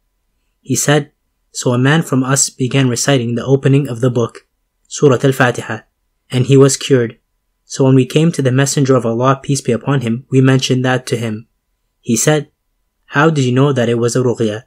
[0.59, 1.13] He said,
[1.53, 4.45] So a man from us began reciting the opening of the book,
[4.89, 5.83] Surah Al-Fatiha,
[6.29, 7.17] and he was cured.
[7.63, 10.83] So when we came to the Messenger of Allah, peace be upon him, we mentioned
[10.83, 11.47] that to him.
[12.01, 12.51] He said,
[13.15, 14.63] How did you know that it was a ruqya?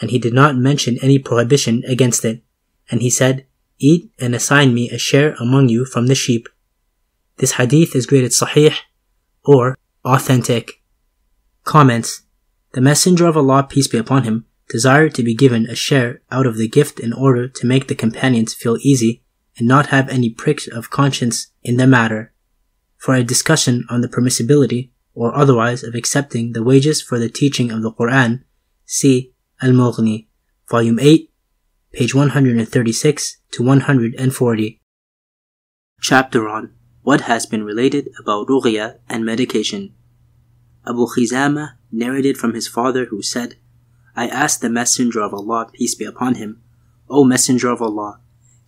[0.00, 2.42] And he did not mention any prohibition against it.
[2.90, 3.44] And he said,
[3.78, 6.48] Eat and assign me a share among you from the sheep.
[7.36, 8.76] This hadith is graded sahih
[9.44, 10.82] or authentic.
[11.64, 12.22] Comments
[12.72, 16.46] The Messenger of Allah, peace be upon him, desired to be given a share out
[16.46, 19.22] of the gift in order to make the companions feel easy
[19.58, 22.32] and not have any pricks of conscience in the matter.
[22.96, 27.70] For a discussion on the permissibility or otherwise of accepting the wages for the teaching
[27.70, 28.44] of the Quran,
[28.84, 30.26] see Al-Mughni,
[30.70, 31.30] Volume 8,
[31.92, 34.80] page 136 to 140.
[36.00, 39.92] Chapter on What has been related about Ruqya and medication.
[40.88, 43.56] Abu Khizama narrated from his father who said,
[44.16, 46.62] I asked the Messenger of Allah, peace be upon him,
[47.10, 48.20] O Messenger of Allah,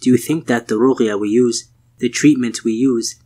[0.02, 3.18] do you think that the ruqya we use, the treatment we use,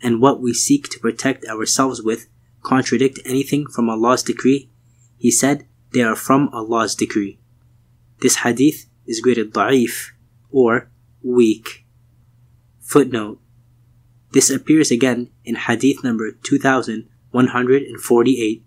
[0.00, 2.28] and what we seek to protect ourselves with
[2.62, 4.70] contradict anything from Allah's decree?
[5.18, 7.40] He said, they are from Allah's decree.
[8.20, 10.10] This hadith is graded da'if
[10.52, 10.88] or
[11.20, 11.84] weak.
[12.80, 13.41] Footnote.
[14.32, 18.64] This appears again in hadith number 2148.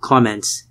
[0.00, 0.64] Comments.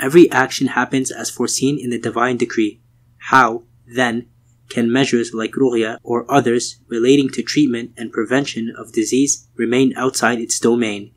[0.00, 2.80] Every action happens as foreseen in the divine decree.
[3.18, 4.28] How, then,
[4.68, 10.38] can measures like ruqya or others relating to treatment and prevention of disease remain outside
[10.38, 11.12] its domain?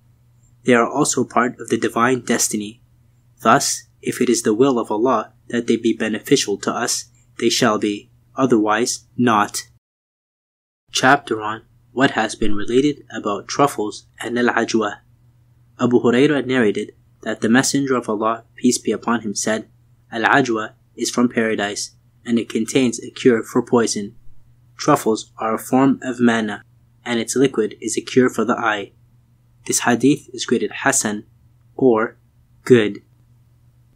[0.65, 2.81] They are also part of the divine destiny.
[3.41, 7.05] Thus, if it is the will of Allah that they be beneficial to us,
[7.39, 9.67] they shall be, otherwise, not.
[10.91, 11.61] Chapter on
[11.95, 14.97] what has been related about truffles and al-ajwa.
[15.79, 19.69] Abu Hurairah narrated that the Messenger of Allah, peace be upon him, said,
[20.11, 21.91] Al-Ajwa is from paradise,
[22.25, 24.13] and it contains a cure for poison.
[24.75, 26.63] Truffles are a form of manna,
[27.05, 28.91] and its liquid is a cure for the eye.
[29.65, 31.25] This hadith is graded Hasan,
[31.77, 32.17] or
[32.65, 33.03] good.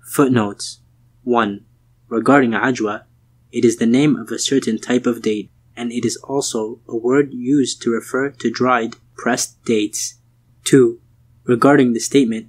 [0.06, 0.80] Footnotes
[1.24, 1.66] 1.
[2.08, 3.04] Regarding Ajwa,
[3.52, 6.96] it is the name of a certain type of date, and it is also a
[6.96, 10.15] word used to refer to dried, pressed dates.
[10.65, 11.00] 2.
[11.46, 12.48] Regarding the statement,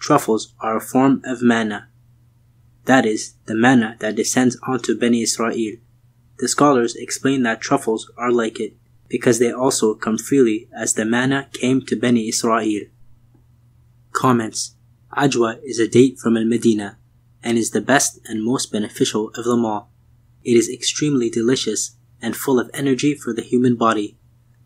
[0.00, 1.88] truffles are a form of manna.
[2.86, 5.76] That is, the manna that descends onto Beni Israel.
[6.38, 8.74] The scholars explain that truffles are like it,
[9.08, 12.86] because they also come freely as the manna came to Beni Israel.
[14.10, 14.74] Comments
[15.16, 16.98] Ajwa is a date from Al Medina
[17.44, 19.92] and is the best and most beneficial of them all.
[20.42, 24.16] It is extremely delicious and full of energy for the human body.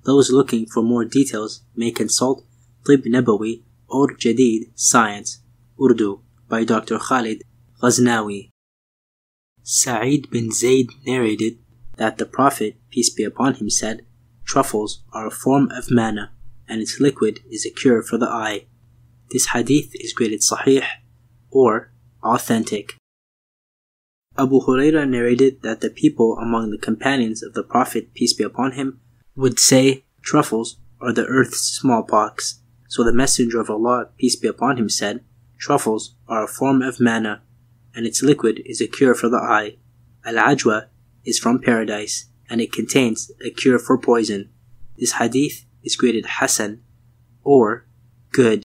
[0.04, 2.44] Those looking for more details may consult
[2.86, 5.40] Tib Nabawi or Jadid Science,
[5.82, 6.98] Urdu, by Dr.
[6.98, 7.42] Khalid
[7.82, 8.50] Ghaznawi.
[9.62, 11.58] Sa'id bin Zayd narrated
[11.96, 14.06] that the Prophet, peace be upon him, said,
[14.44, 16.30] Truffles are a form of manna,
[16.68, 18.66] and its liquid is a cure for the eye.
[19.32, 20.84] This hadith is graded sahih
[21.50, 21.90] or
[22.22, 22.94] authentic.
[24.38, 28.72] Abu Huraira narrated that the people among the companions of the Prophet, peace be upon
[28.72, 29.00] him,
[29.34, 32.60] would say, Truffles are the earth's smallpox.
[32.88, 35.24] So the Messenger of Allah, peace be upon him, said,
[35.58, 37.42] Truffles are a form of manna,
[37.94, 39.76] and its liquid is a cure for the eye.
[40.24, 40.88] Al-Ajwa
[41.24, 44.50] is from paradise, and it contains a cure for poison.
[44.98, 46.82] This hadith is graded Hasan,
[47.42, 47.86] or
[48.32, 48.62] good.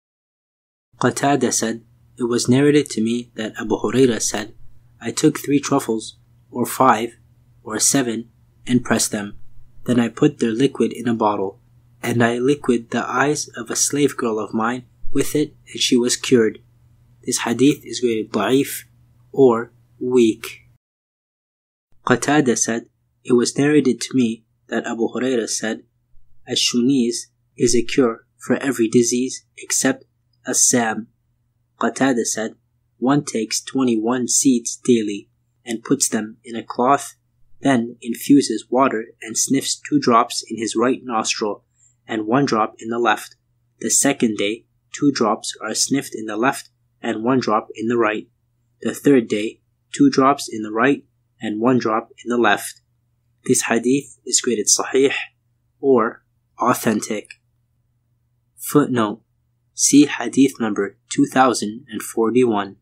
[0.99, 1.85] Qatada said,
[2.17, 4.55] It was narrated to me that Abu Huraira said,
[5.01, 6.17] I took three truffles,
[6.51, 7.19] or five,
[7.63, 8.31] or seven,
[8.67, 9.39] and pressed them.
[9.85, 11.61] Then I put their liquid in a bottle
[12.03, 15.97] and I liquid the eyes of a slave girl of mine with it, and she
[15.97, 16.61] was cured.
[17.25, 18.85] This hadith is graded da'if
[19.33, 20.69] or weak.
[22.07, 22.87] Qatada said,
[23.25, 25.83] It was narrated to me that Abu Huraira said,
[26.47, 30.05] Ash-Shuniz is a cure for every disease except
[30.47, 31.09] as-Sam.
[31.81, 32.55] Qatada said,
[32.99, 35.29] One takes 21 seeds daily
[35.65, 37.15] and puts them in a cloth,
[37.61, 41.65] then infuses water and sniffs two drops in his right nostril
[42.07, 43.37] and one drop in the left.
[43.81, 47.99] The second day, two drops are sniffed in the left and one drop in the
[47.99, 48.29] right.
[48.81, 49.61] The third day,
[49.93, 51.05] two drops in the right
[51.41, 52.81] and one drop in the left.
[53.45, 55.13] This hadith is graded sahih
[55.81, 56.25] or
[56.61, 57.35] authentic.
[58.57, 59.23] Footnote
[59.81, 62.77] See hadith number 2041.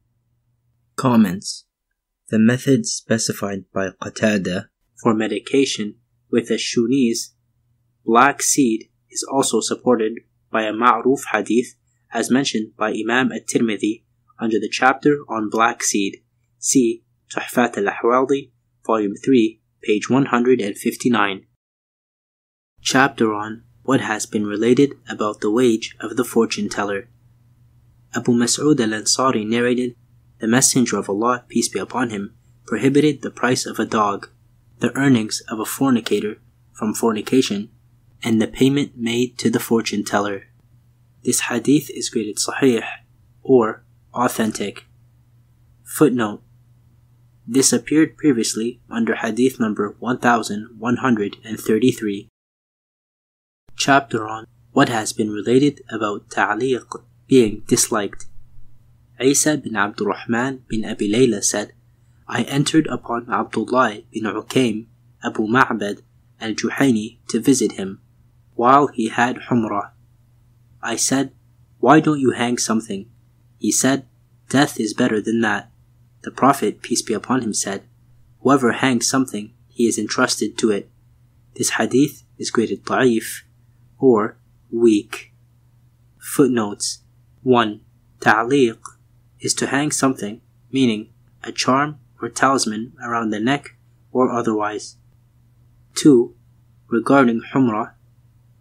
[0.97, 1.67] Comments
[2.31, 4.69] The method specified by Qatada
[5.03, 5.97] for medication
[6.31, 7.35] with a shuniz,
[8.03, 10.15] black seed, is also supported
[10.51, 11.75] by a ma'ruf hadith
[12.15, 14.05] as mentioned by Imam at-Tirmidhi
[14.41, 16.23] under the chapter on black seed.
[16.59, 18.53] See Tuhfat al-Ahwadi,
[18.87, 21.47] Volume 3, page 159.
[22.81, 27.11] Chapter on what has been related about the wage of the fortune teller.
[28.15, 29.95] Abu Mas'ud al-Ansari narrated,
[30.39, 32.35] The Messenger of Allah, peace be upon him,
[32.67, 34.29] prohibited the price of a dog,
[34.81, 36.37] the earnings of a fornicator
[36.73, 37.71] from fornication,
[38.23, 40.45] and the payment made to the fortune teller.
[41.25, 42.85] This hadith is graded sahih
[43.43, 44.85] or authentic.
[45.85, 46.43] Footnote
[47.47, 52.29] This appeared previously under hadith number 1133
[53.77, 58.27] chapter on what has been related about ta'liq being disliked.
[59.21, 61.73] Isa bin Abdurrahman bin Abi Layla said,
[62.29, 64.87] I entered upon Abdullah bin Ukaim,
[65.25, 66.03] Abu Ma'bad
[66.41, 68.01] al-Juhayni to visit him,
[68.55, 69.93] while he had Humrah.
[70.83, 71.33] I said,
[71.79, 73.09] Why don't you hang something?
[73.59, 74.07] He said,
[74.49, 75.71] Death is better than that.
[76.23, 77.85] The Prophet, peace be upon him, said,
[78.41, 80.91] Whoever hangs something, he is entrusted to it.
[81.55, 83.43] This hadith is graded da'if,
[83.99, 84.37] or
[84.71, 85.33] weak.
[86.19, 87.03] Footnotes
[87.43, 87.81] 1.
[88.21, 88.79] Ta'liq
[89.47, 90.41] is to hang something,
[90.73, 91.09] meaning
[91.45, 93.77] a charm or talisman around the neck
[94.11, 94.97] or otherwise.
[95.95, 96.35] 2.
[96.89, 97.93] Regarding Humrah,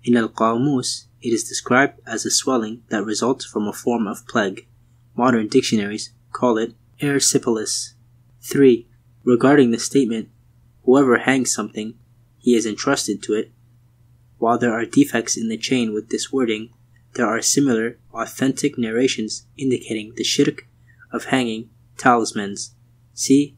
[0.03, 4.27] in Al Qamus, it is described as a swelling that results from a form of
[4.27, 4.67] plague.
[5.15, 7.95] Modern dictionaries call it erysipelas.
[8.41, 8.87] 3.
[9.23, 10.29] Regarding the statement,
[10.83, 11.95] whoever hangs something,
[12.37, 13.51] he is entrusted to it,
[14.37, 16.69] while there are defects in the chain with this wording,
[17.15, 20.67] there are similar, authentic narrations indicating the shirk
[21.15, 22.75] of hanging talismans.
[23.13, 23.57] See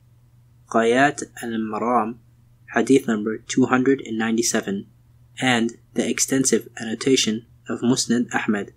[0.69, 2.17] Ghayat al-Maram,
[2.73, 4.87] hadith number 297,
[5.41, 8.73] and the extensive annotation of Musnad Ahmad,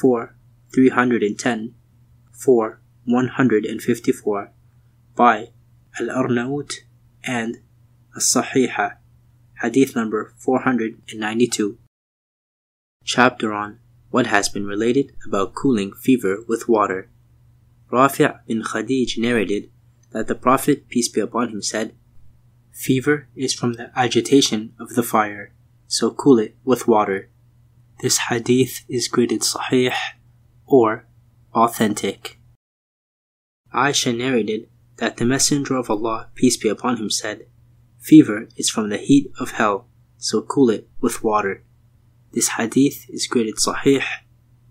[0.00, 0.34] 4
[0.74, 1.74] 310,
[2.32, 4.52] 4 154,
[5.16, 5.48] by
[5.98, 6.84] Al-Arnaut
[7.24, 7.58] and
[8.16, 8.96] As-Sahiha,
[9.62, 11.78] Hadith number 492.
[13.04, 17.10] Chapter on what has been related about cooling fever with water.
[17.90, 19.70] Rafi' bin Khadij narrated
[20.10, 21.94] that the Prophet, peace be upon him, said,
[22.72, 25.52] Fever is from the agitation of the fire,
[25.86, 27.30] so cool it with water.
[28.00, 29.94] This hadith is graded sahih
[30.66, 31.06] or
[31.54, 32.38] authentic.
[33.74, 37.46] Aisha narrated that the Messenger of Allah, peace be upon him, said,
[37.98, 41.64] Fever is from the heat of hell, so cool it with water.
[42.32, 44.04] This hadith is graded sahih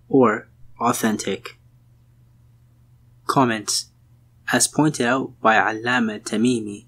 [0.07, 0.47] or
[0.79, 1.59] authentic.
[3.27, 3.87] Comments
[4.53, 6.85] As pointed out by Allama Tamimi,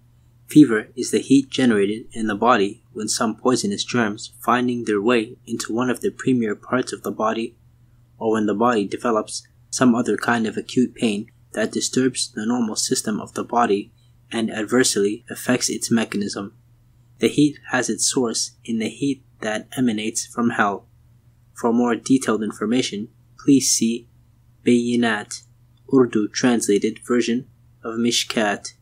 [0.47, 5.35] fever is the heat generated in the body when some poisonous germs finding their way
[5.45, 7.57] into one of the premier parts of the body,
[8.17, 12.77] or when the body develops some other kind of acute pain that disturbs the normal
[12.77, 13.91] system of the body
[14.31, 16.55] and adversely affects its mechanism.
[17.19, 20.87] The heat has its source in the heat that emanates from hell.
[21.53, 24.07] For more detailed information, please see
[24.65, 25.43] Bayinat,
[25.92, 27.46] Urdu translated version
[27.82, 28.74] of Mishkat,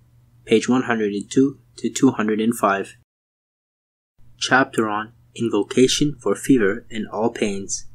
[0.44, 2.96] page 102 to 205.
[4.38, 7.86] Chapter on Invocation for Fever and All Pains.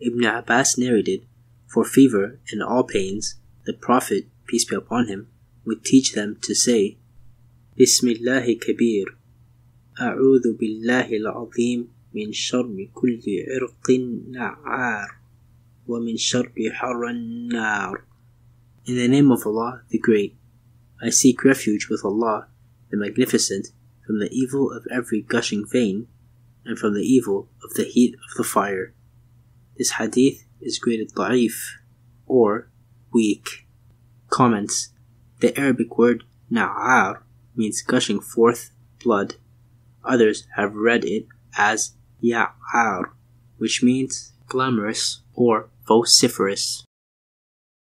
[0.00, 1.26] Ibn Abbas narrated,
[1.68, 5.28] For fever and all pains, the Prophet, peace be upon him,
[5.64, 6.98] would teach them to say,
[7.76, 9.06] Bismillah kabir,
[10.00, 13.90] أعوذ بالله العظيم من شر كل عرق
[14.30, 15.08] نعار
[15.86, 18.04] ومن شر حر النار
[18.87, 20.37] In the name of Allah, the Great,
[21.01, 22.47] I seek refuge with Allah,
[22.89, 23.67] the Magnificent,
[24.05, 26.07] from the evil of every gushing vein,
[26.63, 28.93] and from the evil of the heat of the fire.
[29.77, 31.73] This hadith is graded da'if,
[32.27, 32.69] or
[33.11, 33.67] weak.
[34.29, 34.93] Comments
[35.41, 37.23] The Arabic word na'ar
[37.57, 38.71] means gushing forth
[39.03, 39.35] blood.
[40.05, 41.27] Others have read it
[41.57, 41.91] as
[42.23, 43.09] ya'ar,
[43.57, 46.85] which means glamorous or vociferous.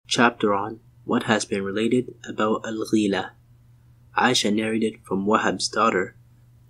[0.07, 3.31] Chapter on what has been related about Al Ghila.
[4.17, 6.17] Aisha narrated from Wahab's daughter,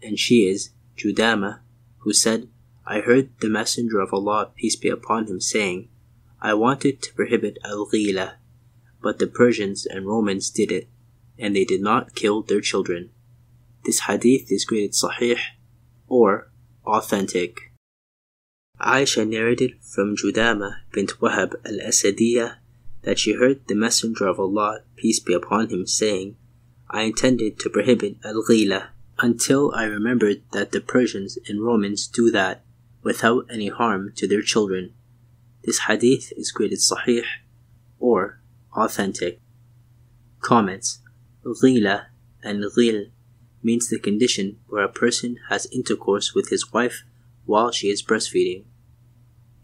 [0.02, 1.60] and she is Judama,
[1.98, 2.48] who said,
[2.86, 5.88] I heard the Messenger of Allah, peace be upon him, saying,
[6.40, 8.34] I wanted to prohibit al ghila,
[9.02, 10.88] but the Persians and Romans did it,
[11.38, 13.10] and they did not kill their children.
[13.84, 15.38] This hadith is graded sahih
[16.06, 16.50] or
[16.86, 17.72] authentic.
[18.80, 22.56] Aisha narrated from Judama bint Wahab al Asadiyah
[23.04, 26.36] that she heard the Messenger of Allah, peace be upon him, saying,
[26.90, 28.88] I intended to prohibit al ghila
[29.18, 32.64] until I remembered that the Persians and Romans do that
[33.02, 34.92] without any harm to their children.
[35.62, 37.24] This hadith is graded sahih
[37.98, 38.40] or
[38.72, 39.40] authentic.
[40.40, 40.98] Comments
[41.44, 42.06] Ghila
[42.42, 43.10] and ghil
[43.62, 47.04] means the condition where a person has intercourse with his wife
[47.44, 48.64] while she is breastfeeding.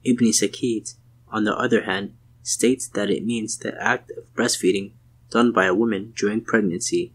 [0.04, 0.94] Ibn Sakid,
[1.28, 4.92] on the other hand, states that it means the act of breastfeeding
[5.30, 7.12] done by a woman during pregnancy.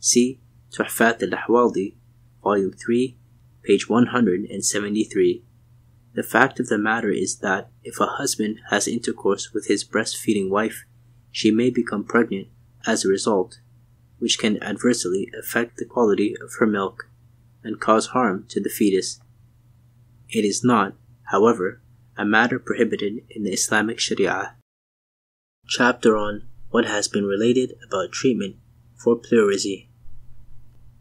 [0.00, 1.94] See Tuhfat al-Ahwadi,
[2.42, 3.16] Volume 3,
[3.62, 5.44] page 173.
[6.14, 10.48] The fact of the matter is that if a husband has intercourse with his breastfeeding
[10.48, 10.84] wife,
[11.30, 12.48] she may become pregnant
[12.86, 13.60] as a result,
[14.18, 17.08] which can adversely affect the quality of her milk
[17.62, 19.20] and cause harm to the fetus.
[20.30, 20.94] It is not,
[21.30, 21.80] however,
[22.16, 24.54] a matter prohibited in the Islamic Sharia.
[25.68, 28.56] Chapter on what has been related about treatment
[28.96, 29.88] for pleurisy.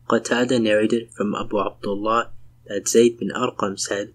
[0.10, 2.32] Qatada narrated from Abu Abdullah
[2.66, 4.14] that Zayd bin Arqam said,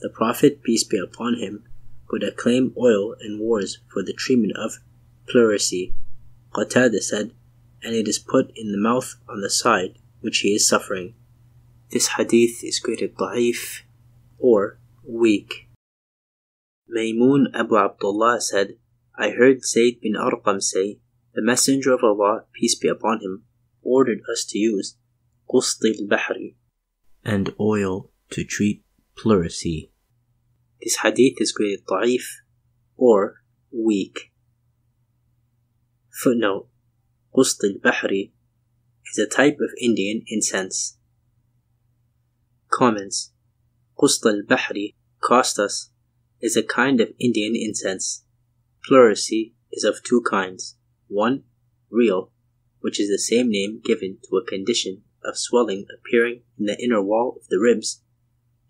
[0.00, 1.64] the Prophet, peace be upon him,
[2.10, 4.74] would acclaim oil in wars for the treatment of
[5.26, 5.94] pleurisy.
[6.52, 7.32] Qatada said,
[7.82, 11.14] and it is put in the mouth on the side which he is suffering.
[11.90, 13.80] This hadith is graded da'if
[14.38, 15.70] or weak.
[16.94, 18.76] Maymun Abu Abdullah said,
[19.16, 20.98] I heard Zayd bin Arqam say,
[21.34, 23.44] The Messenger of Allah, peace be upon him,
[23.82, 24.96] ordered us to use
[25.48, 26.54] qustil bahri
[27.24, 28.82] and oil to treat
[29.16, 29.90] pleurisy.
[30.80, 32.24] This hadith is graded da'if
[32.96, 33.42] or
[33.72, 34.32] weak.
[36.10, 36.68] Footnote
[37.34, 38.30] Qust al-Bahri
[39.10, 40.98] is a type of Indian incense.
[42.70, 43.32] Comments
[43.98, 45.90] Qust al-Bahri, Costus,
[46.40, 48.23] is a kind of Indian incense.
[48.88, 50.76] Pleurisy is of two kinds.
[51.08, 51.44] One,
[51.90, 52.30] real,
[52.80, 57.02] which is the same name given to a condition of swelling appearing in the inner
[57.02, 58.02] wall of the ribs,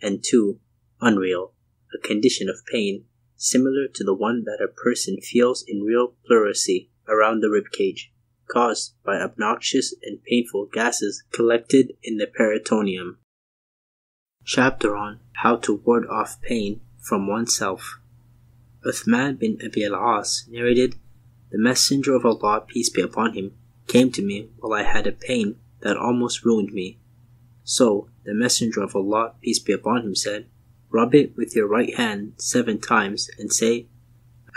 [0.01, 0.61] and two,
[1.01, 1.53] unreal,
[1.93, 3.07] a condition of pain
[3.37, 8.13] similar to the one that a person feels in real pleurisy around the rib cage,
[8.49, 13.19] caused by obnoxious and painful gases collected in the peritoneum.
[14.45, 17.99] Chapter on How to Ward Off Pain from Oneself.
[18.86, 20.96] Uthman bin Abi al-As narrated,
[21.52, 23.52] The Messenger of Allah, peace be upon him,
[23.88, 26.98] came to me while I had a pain that almost ruined me.
[27.64, 30.48] So the Messenger of Allah, peace be upon him, said,
[30.90, 33.88] Rub it with your right hand seven times and say,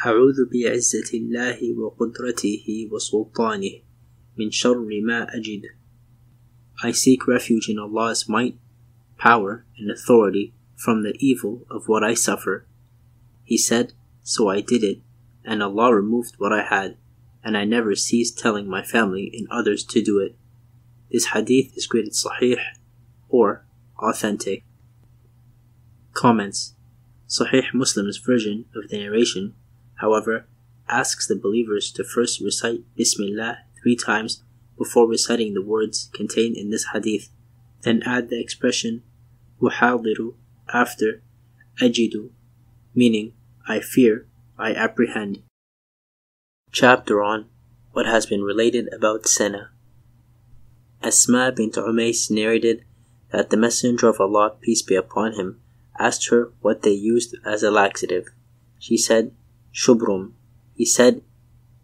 [0.04, 3.82] أعوذ بعزة الله وقدرته وسلطانه
[4.38, 5.62] من شر ما أجد.
[6.82, 8.58] I seek refuge in Allah's might,
[9.18, 12.66] power, and authority from the evil of what I suffer.
[13.44, 13.92] He said,
[14.27, 14.99] so I did it,
[15.45, 16.97] and Allah removed what I had,
[17.45, 20.35] and I never ceased telling my family and others to do it.
[21.09, 22.59] This hadith is graded sahih
[23.29, 23.65] or
[23.97, 24.65] authentic.
[26.11, 26.73] Comments
[27.29, 29.55] Sahih Muslim's version of the narration,
[30.01, 30.45] however,
[30.89, 34.43] asks the believers to first recite Bismillah three times
[34.77, 37.29] before reciting the words contained in this hadith,
[37.83, 39.03] then add the expression
[39.61, 40.33] Uhadiru
[40.73, 41.21] after
[41.81, 42.31] Ajidu,
[42.93, 43.31] meaning
[43.69, 45.43] I fear, I apprehend.
[46.71, 47.49] Chapter on
[47.91, 49.71] what has been related about Senna.
[51.03, 52.85] Asma bint Umays narrated
[53.33, 55.59] that the Messenger of Allah, peace be upon him,
[55.99, 58.27] asked her what they used as a laxative.
[58.79, 59.33] She said,
[59.73, 60.31] Shubrum.
[60.73, 61.21] He said,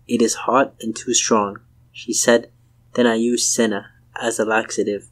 [0.07, 1.57] It is hot and too strong.
[1.91, 2.49] She said,
[2.93, 5.09] Then I used senna as a laxative.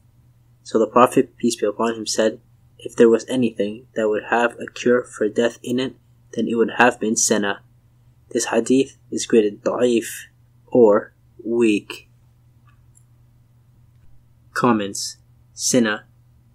[0.63, 2.39] So the Prophet, peace be upon him, said,
[2.77, 5.95] If there was anything that would have a cure for death in it,
[6.33, 7.61] then it would have been senna.
[8.29, 10.25] This hadith is graded da'if
[10.67, 11.13] or
[11.43, 12.09] weak.
[14.53, 15.17] Comments
[15.53, 16.05] Senna,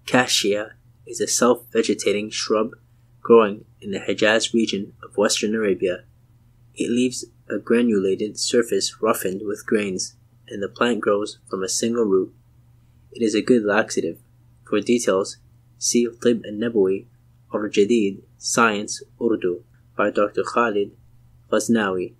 [0.06, 0.72] cassia,
[1.06, 2.72] is a self-vegetating shrub
[3.20, 6.04] growing in the Hejaz region of western Arabia.
[6.74, 10.16] It leaves a granulated surface roughened with grains,
[10.48, 12.34] and the plant grows from a single root.
[13.12, 14.18] It is a good laxative.
[14.68, 15.38] For details,
[15.78, 17.06] see Tib al-Nabawi
[17.52, 19.64] or Jadid Science Urdu
[19.96, 20.42] by Dr.
[20.44, 20.92] Khalid
[21.50, 22.14] Ghaznawi,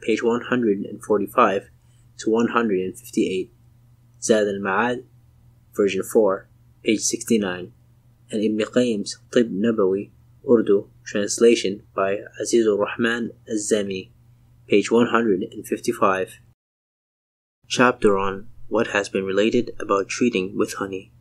[0.00, 1.70] page 145
[2.18, 3.50] to 158.
[4.20, 5.04] Zad al-Ma'ad,
[5.74, 6.48] version 4,
[6.82, 7.72] page 69,
[8.30, 10.10] and Ibn Qayyim's Tib Nabawi
[10.48, 14.10] Urdu translation by Azizur Rahman Az-Zami,
[14.68, 16.40] page 155.
[17.68, 21.12] Chapter on what has been related about treating with honey.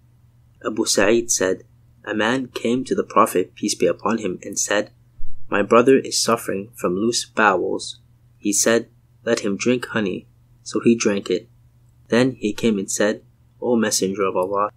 [0.65, 1.63] Abu Sa'id said,
[2.05, 4.91] A man came to the Prophet, peace be upon him, and said,
[5.49, 7.99] My brother is suffering from loose bowels.
[8.37, 8.89] He said,
[9.23, 10.27] Let him drink honey.
[10.63, 11.49] So he drank it.
[12.09, 13.23] Then he came and said,
[13.61, 14.69] O Messenger of Allah,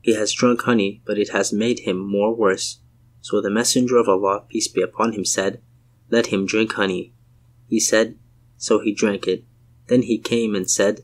[0.00, 2.78] he has drunk honey, but it has made him more worse.
[3.20, 5.60] So the Messenger of Allah, peace be upon him, said,
[6.08, 7.12] Let him drink honey.
[7.66, 8.16] He said,
[8.56, 9.44] So he drank it.
[9.88, 11.00] Then he came and said,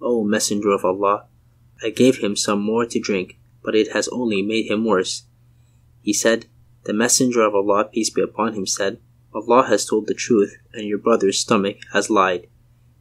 [0.00, 1.26] O Messenger of Allah,
[1.82, 5.24] I gave him some more to drink, but it has only made him worse.
[6.02, 6.46] He said,
[6.84, 9.00] The Messenger of Allah, peace be upon him, said,
[9.34, 12.46] Allah has told the truth, and your brother's stomach has lied.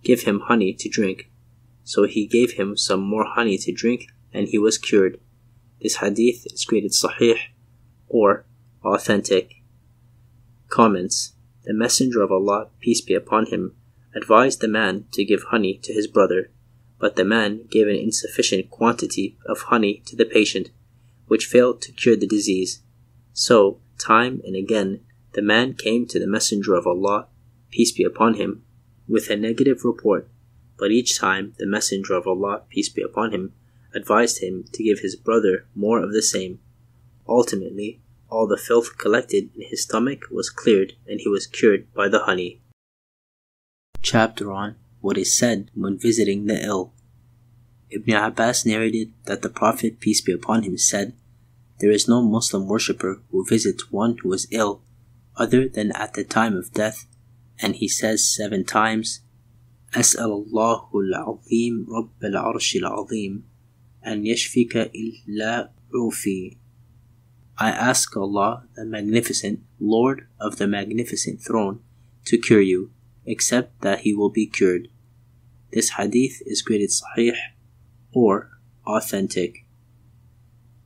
[0.04, 1.30] Give him honey to drink.
[1.84, 5.20] So he gave him some more honey to drink, and he was cured.
[5.82, 7.38] This hadith is graded sahih
[8.08, 8.46] or
[8.84, 9.56] authentic.
[10.70, 11.34] Comments
[11.66, 13.76] The Messenger of Allah, peace be upon him,
[14.16, 16.52] advised the man to give honey to his brother,
[17.04, 20.70] but the man gave an insufficient quantity of honey to the patient,
[21.28, 22.82] which failed to cure the disease.
[23.34, 25.02] So, time and again,
[25.34, 27.28] the man came to the Messenger of Allah,
[27.70, 28.64] peace be upon him,
[29.06, 30.30] with a negative report,
[30.78, 33.52] but each time the Messenger of Allah, peace be upon him,
[33.94, 36.60] advised him to give his brother more of the same.
[37.28, 38.00] Ultimately,
[38.30, 42.20] all the filth collected in his stomach was cleared and he was cured by the
[42.20, 42.62] honey.
[44.02, 46.93] Chapter on what is said when visiting the ill.
[47.91, 51.15] Ibn Abbas narrated that the Prophet, peace be upon him, said,
[51.81, 54.83] There is no Muslim worshipper who visits one who is ill
[55.39, 57.07] other than at the time of death,
[57.61, 59.23] and he says seven times,
[59.95, 63.43] أسأل الله العظيم رب العرش العظيم
[64.07, 66.57] أن يشفيك إلا عوفي
[67.61, 71.81] I ask Allah, the Magnificent, Lord of the Magnificent Throne,
[72.27, 72.93] to cure you,
[73.27, 74.89] except that He will be cured.
[75.74, 77.36] This hadith is graded sahih
[78.14, 79.66] or authentic.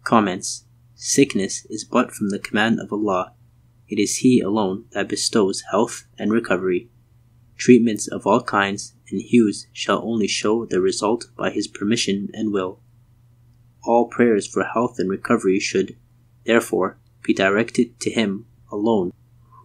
[0.06, 0.64] Comments
[0.96, 3.34] Sickness is but from the command of Allah.
[3.90, 6.90] It is He alone that bestows health and recovery.
[7.58, 12.54] Treatments of all kinds and hues shall only show the result by His permission and
[12.54, 12.80] will.
[13.84, 15.98] All prayers for health and recovery should,
[16.46, 19.12] therefore, be directed to Him alone,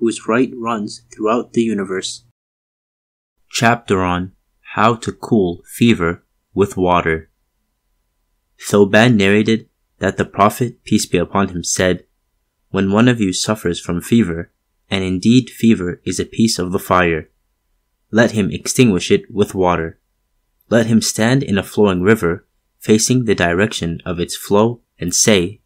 [0.00, 2.24] whose right runs throughout the universe.
[3.48, 4.32] Chapter on
[4.74, 7.28] How to Cool Fever with Water.
[8.58, 9.68] Thoban narrated
[9.98, 12.06] that the Prophet, peace be upon him, said,
[12.70, 14.50] When one of you suffers from fever,
[14.88, 17.28] and indeed fever is a piece of the fire,
[18.10, 20.00] let him extinguish it with water.
[20.70, 22.46] Let him stand in a flowing river,
[22.78, 25.60] facing the direction of its flow, and say,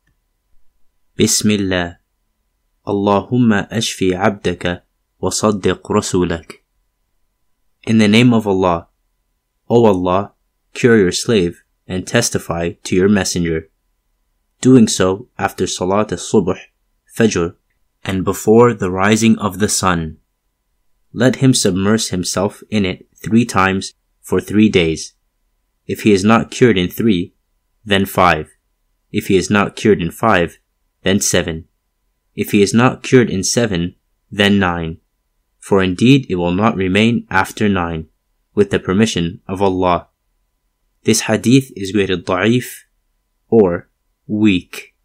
[1.14, 2.00] Bismillah,
[2.84, 4.80] Allahumma ashfi abdaka
[5.20, 6.54] wa saddiq rasulak.
[7.84, 8.88] In the name of Allah,
[9.68, 10.32] O Allah,
[10.74, 13.68] cure your slave and testify to your messenger.
[14.60, 16.58] Doing so after Salat al-Subh,
[17.16, 17.54] Fajr,
[18.04, 20.18] and before the rising of the sun.
[21.12, 25.14] Let him submerge himself in it three times for three days.
[25.86, 27.34] If he is not cured in three,
[27.84, 28.50] then five.
[29.12, 30.58] If he is not cured in five,
[31.02, 31.68] then seven.
[32.34, 33.94] If he is not cured in seven,
[34.30, 34.98] then nine.
[35.58, 38.08] For indeed it will not remain after nine,
[38.56, 40.08] with the permission of Allah.
[41.04, 42.82] This hadith is graded da'if
[43.48, 43.88] or
[44.26, 44.96] weak.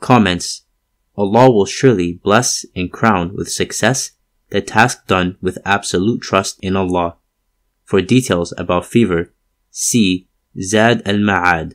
[0.00, 0.62] Comments
[1.16, 4.10] Allah will surely bless and crown with success
[4.50, 7.16] the task done with absolute trust in Allah.
[7.84, 9.32] For details about fever,
[9.70, 10.28] see
[10.60, 11.74] Zad al-Ma'ad,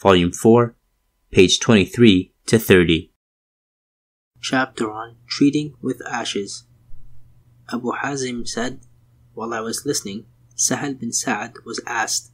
[0.00, 0.76] Volume 4,
[1.30, 3.10] page 23 to 30.
[4.40, 6.64] Chapter on Treating with Ashes.
[7.72, 8.80] Abu Hazim said,
[9.34, 10.26] While I was listening,
[10.56, 12.30] Sahal bin Sa'ad was asked,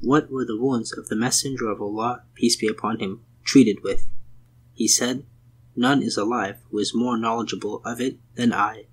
[0.00, 4.06] What were the wounds of the Messenger of Allah, peace be upon him, treated with?
[4.72, 5.24] He said,
[5.74, 8.86] None is alive who is more knowledgeable of it than I.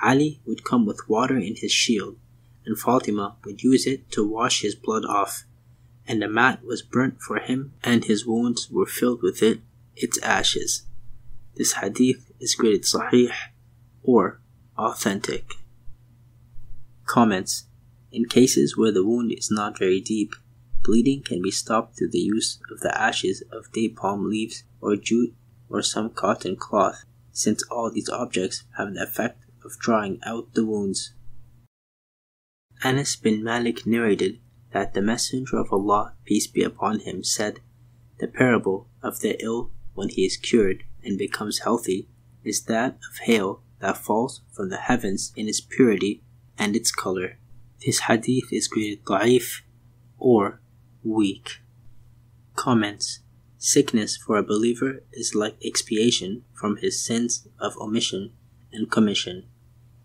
[0.00, 2.16] Ali would come with water in his shield,
[2.64, 5.44] and Fatima would use it to wash his blood off,
[6.06, 9.60] and a mat was burnt for him, and his wounds were filled with it
[9.96, 10.84] its ashes.
[11.56, 13.32] This hadith is graded sahih
[14.02, 14.40] or
[14.76, 15.54] authentic.
[17.06, 17.66] Comments
[18.10, 20.34] In cases where the wound is not very deep,
[20.82, 24.96] bleeding can be stopped through the use of the ashes of date palm leaves or
[24.96, 25.34] jute
[25.68, 30.64] or some cotton cloth, since all these objects have the effect of drawing out the
[30.64, 31.14] wounds.
[32.82, 34.40] Anas bin Malik narrated
[34.72, 37.60] that the Messenger of Allah, peace be upon him, said,
[38.18, 42.08] The parable of the ill when he is cured and becomes healthy
[42.42, 46.22] is that of hail that falls from the heavens in its purity
[46.58, 47.38] and its color.
[47.84, 49.60] This hadith is graded da'if
[50.18, 50.60] or
[51.02, 51.60] weak.
[52.56, 53.20] Comments
[53.58, 58.32] Sickness for a believer is like expiation from his sins of omission
[58.72, 59.46] and commission.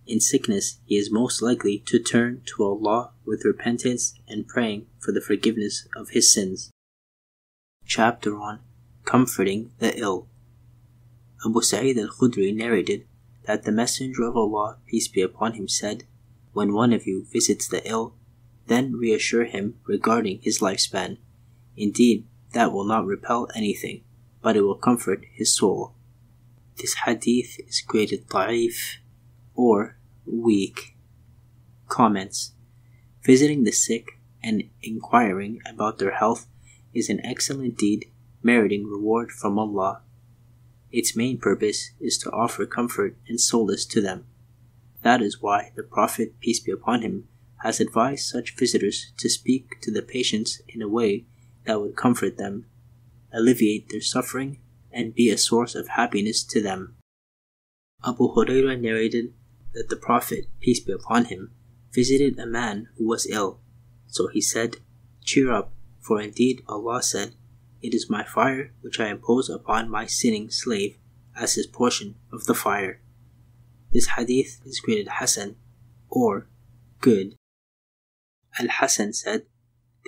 [0.07, 5.11] In sickness, he is most likely to turn to Allah with repentance and praying for
[5.11, 6.71] the forgiveness of his sins.
[7.85, 8.59] Chapter on
[9.05, 10.27] Comforting the Ill.
[11.45, 13.05] Abu Sa'id al Khudri narrated
[13.45, 16.05] that the Messenger of Allah, peace be upon him, said,
[16.53, 18.15] When one of you visits the ill,
[18.67, 21.17] then reassure him regarding his lifespan.
[21.75, 24.03] Indeed, that will not repel anything,
[24.41, 25.93] but it will comfort his soul.
[26.77, 28.97] This hadith is graded da'if
[29.53, 30.95] or weak.
[31.87, 32.53] Comments
[33.23, 36.47] Visiting the sick and inquiring about their health
[36.93, 38.09] is an excellent deed
[38.41, 40.01] meriting reward from Allah.
[40.91, 44.25] Its main purpose is to offer comfort and solace to them.
[45.01, 47.27] That is why the Prophet, peace be upon him,
[47.63, 51.25] has advised such visitors to speak to the patients in a way
[51.65, 52.65] that would comfort them,
[53.33, 54.59] alleviate their suffering,
[54.91, 56.95] and be a source of happiness to them.
[58.05, 59.33] Abu Hurairah narrated
[59.73, 61.51] that the Prophet, peace be upon him,
[61.91, 63.59] visited a man who was ill.
[64.07, 64.77] So he said,
[65.23, 67.35] Cheer up, for indeed Allah said,
[67.81, 70.97] It is my fire which I impose upon my sinning slave
[71.35, 73.01] as his portion of the fire.
[73.91, 75.55] This hadith is graded Hasan
[76.09, 76.47] or
[77.01, 77.35] good.
[78.59, 79.45] Al Hasan said,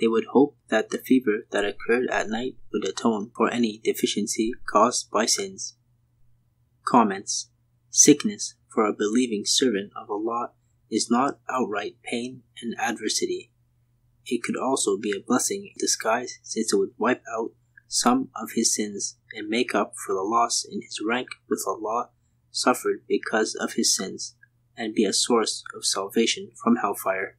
[0.00, 4.52] They would hope that the fever that occurred at night would atone for any deficiency
[4.70, 5.76] caused by sins.
[6.84, 7.48] Comments
[7.90, 10.52] Sickness for a believing servant of Allah
[10.90, 13.50] is not outright pain and adversity.
[14.26, 17.52] It could also be a blessing in disguise since it would wipe out
[17.88, 22.10] some of his sins and make up for the loss in his rank with Allah
[22.52, 24.36] suffered because of his sins
[24.76, 27.36] and be a source of salvation from hellfire.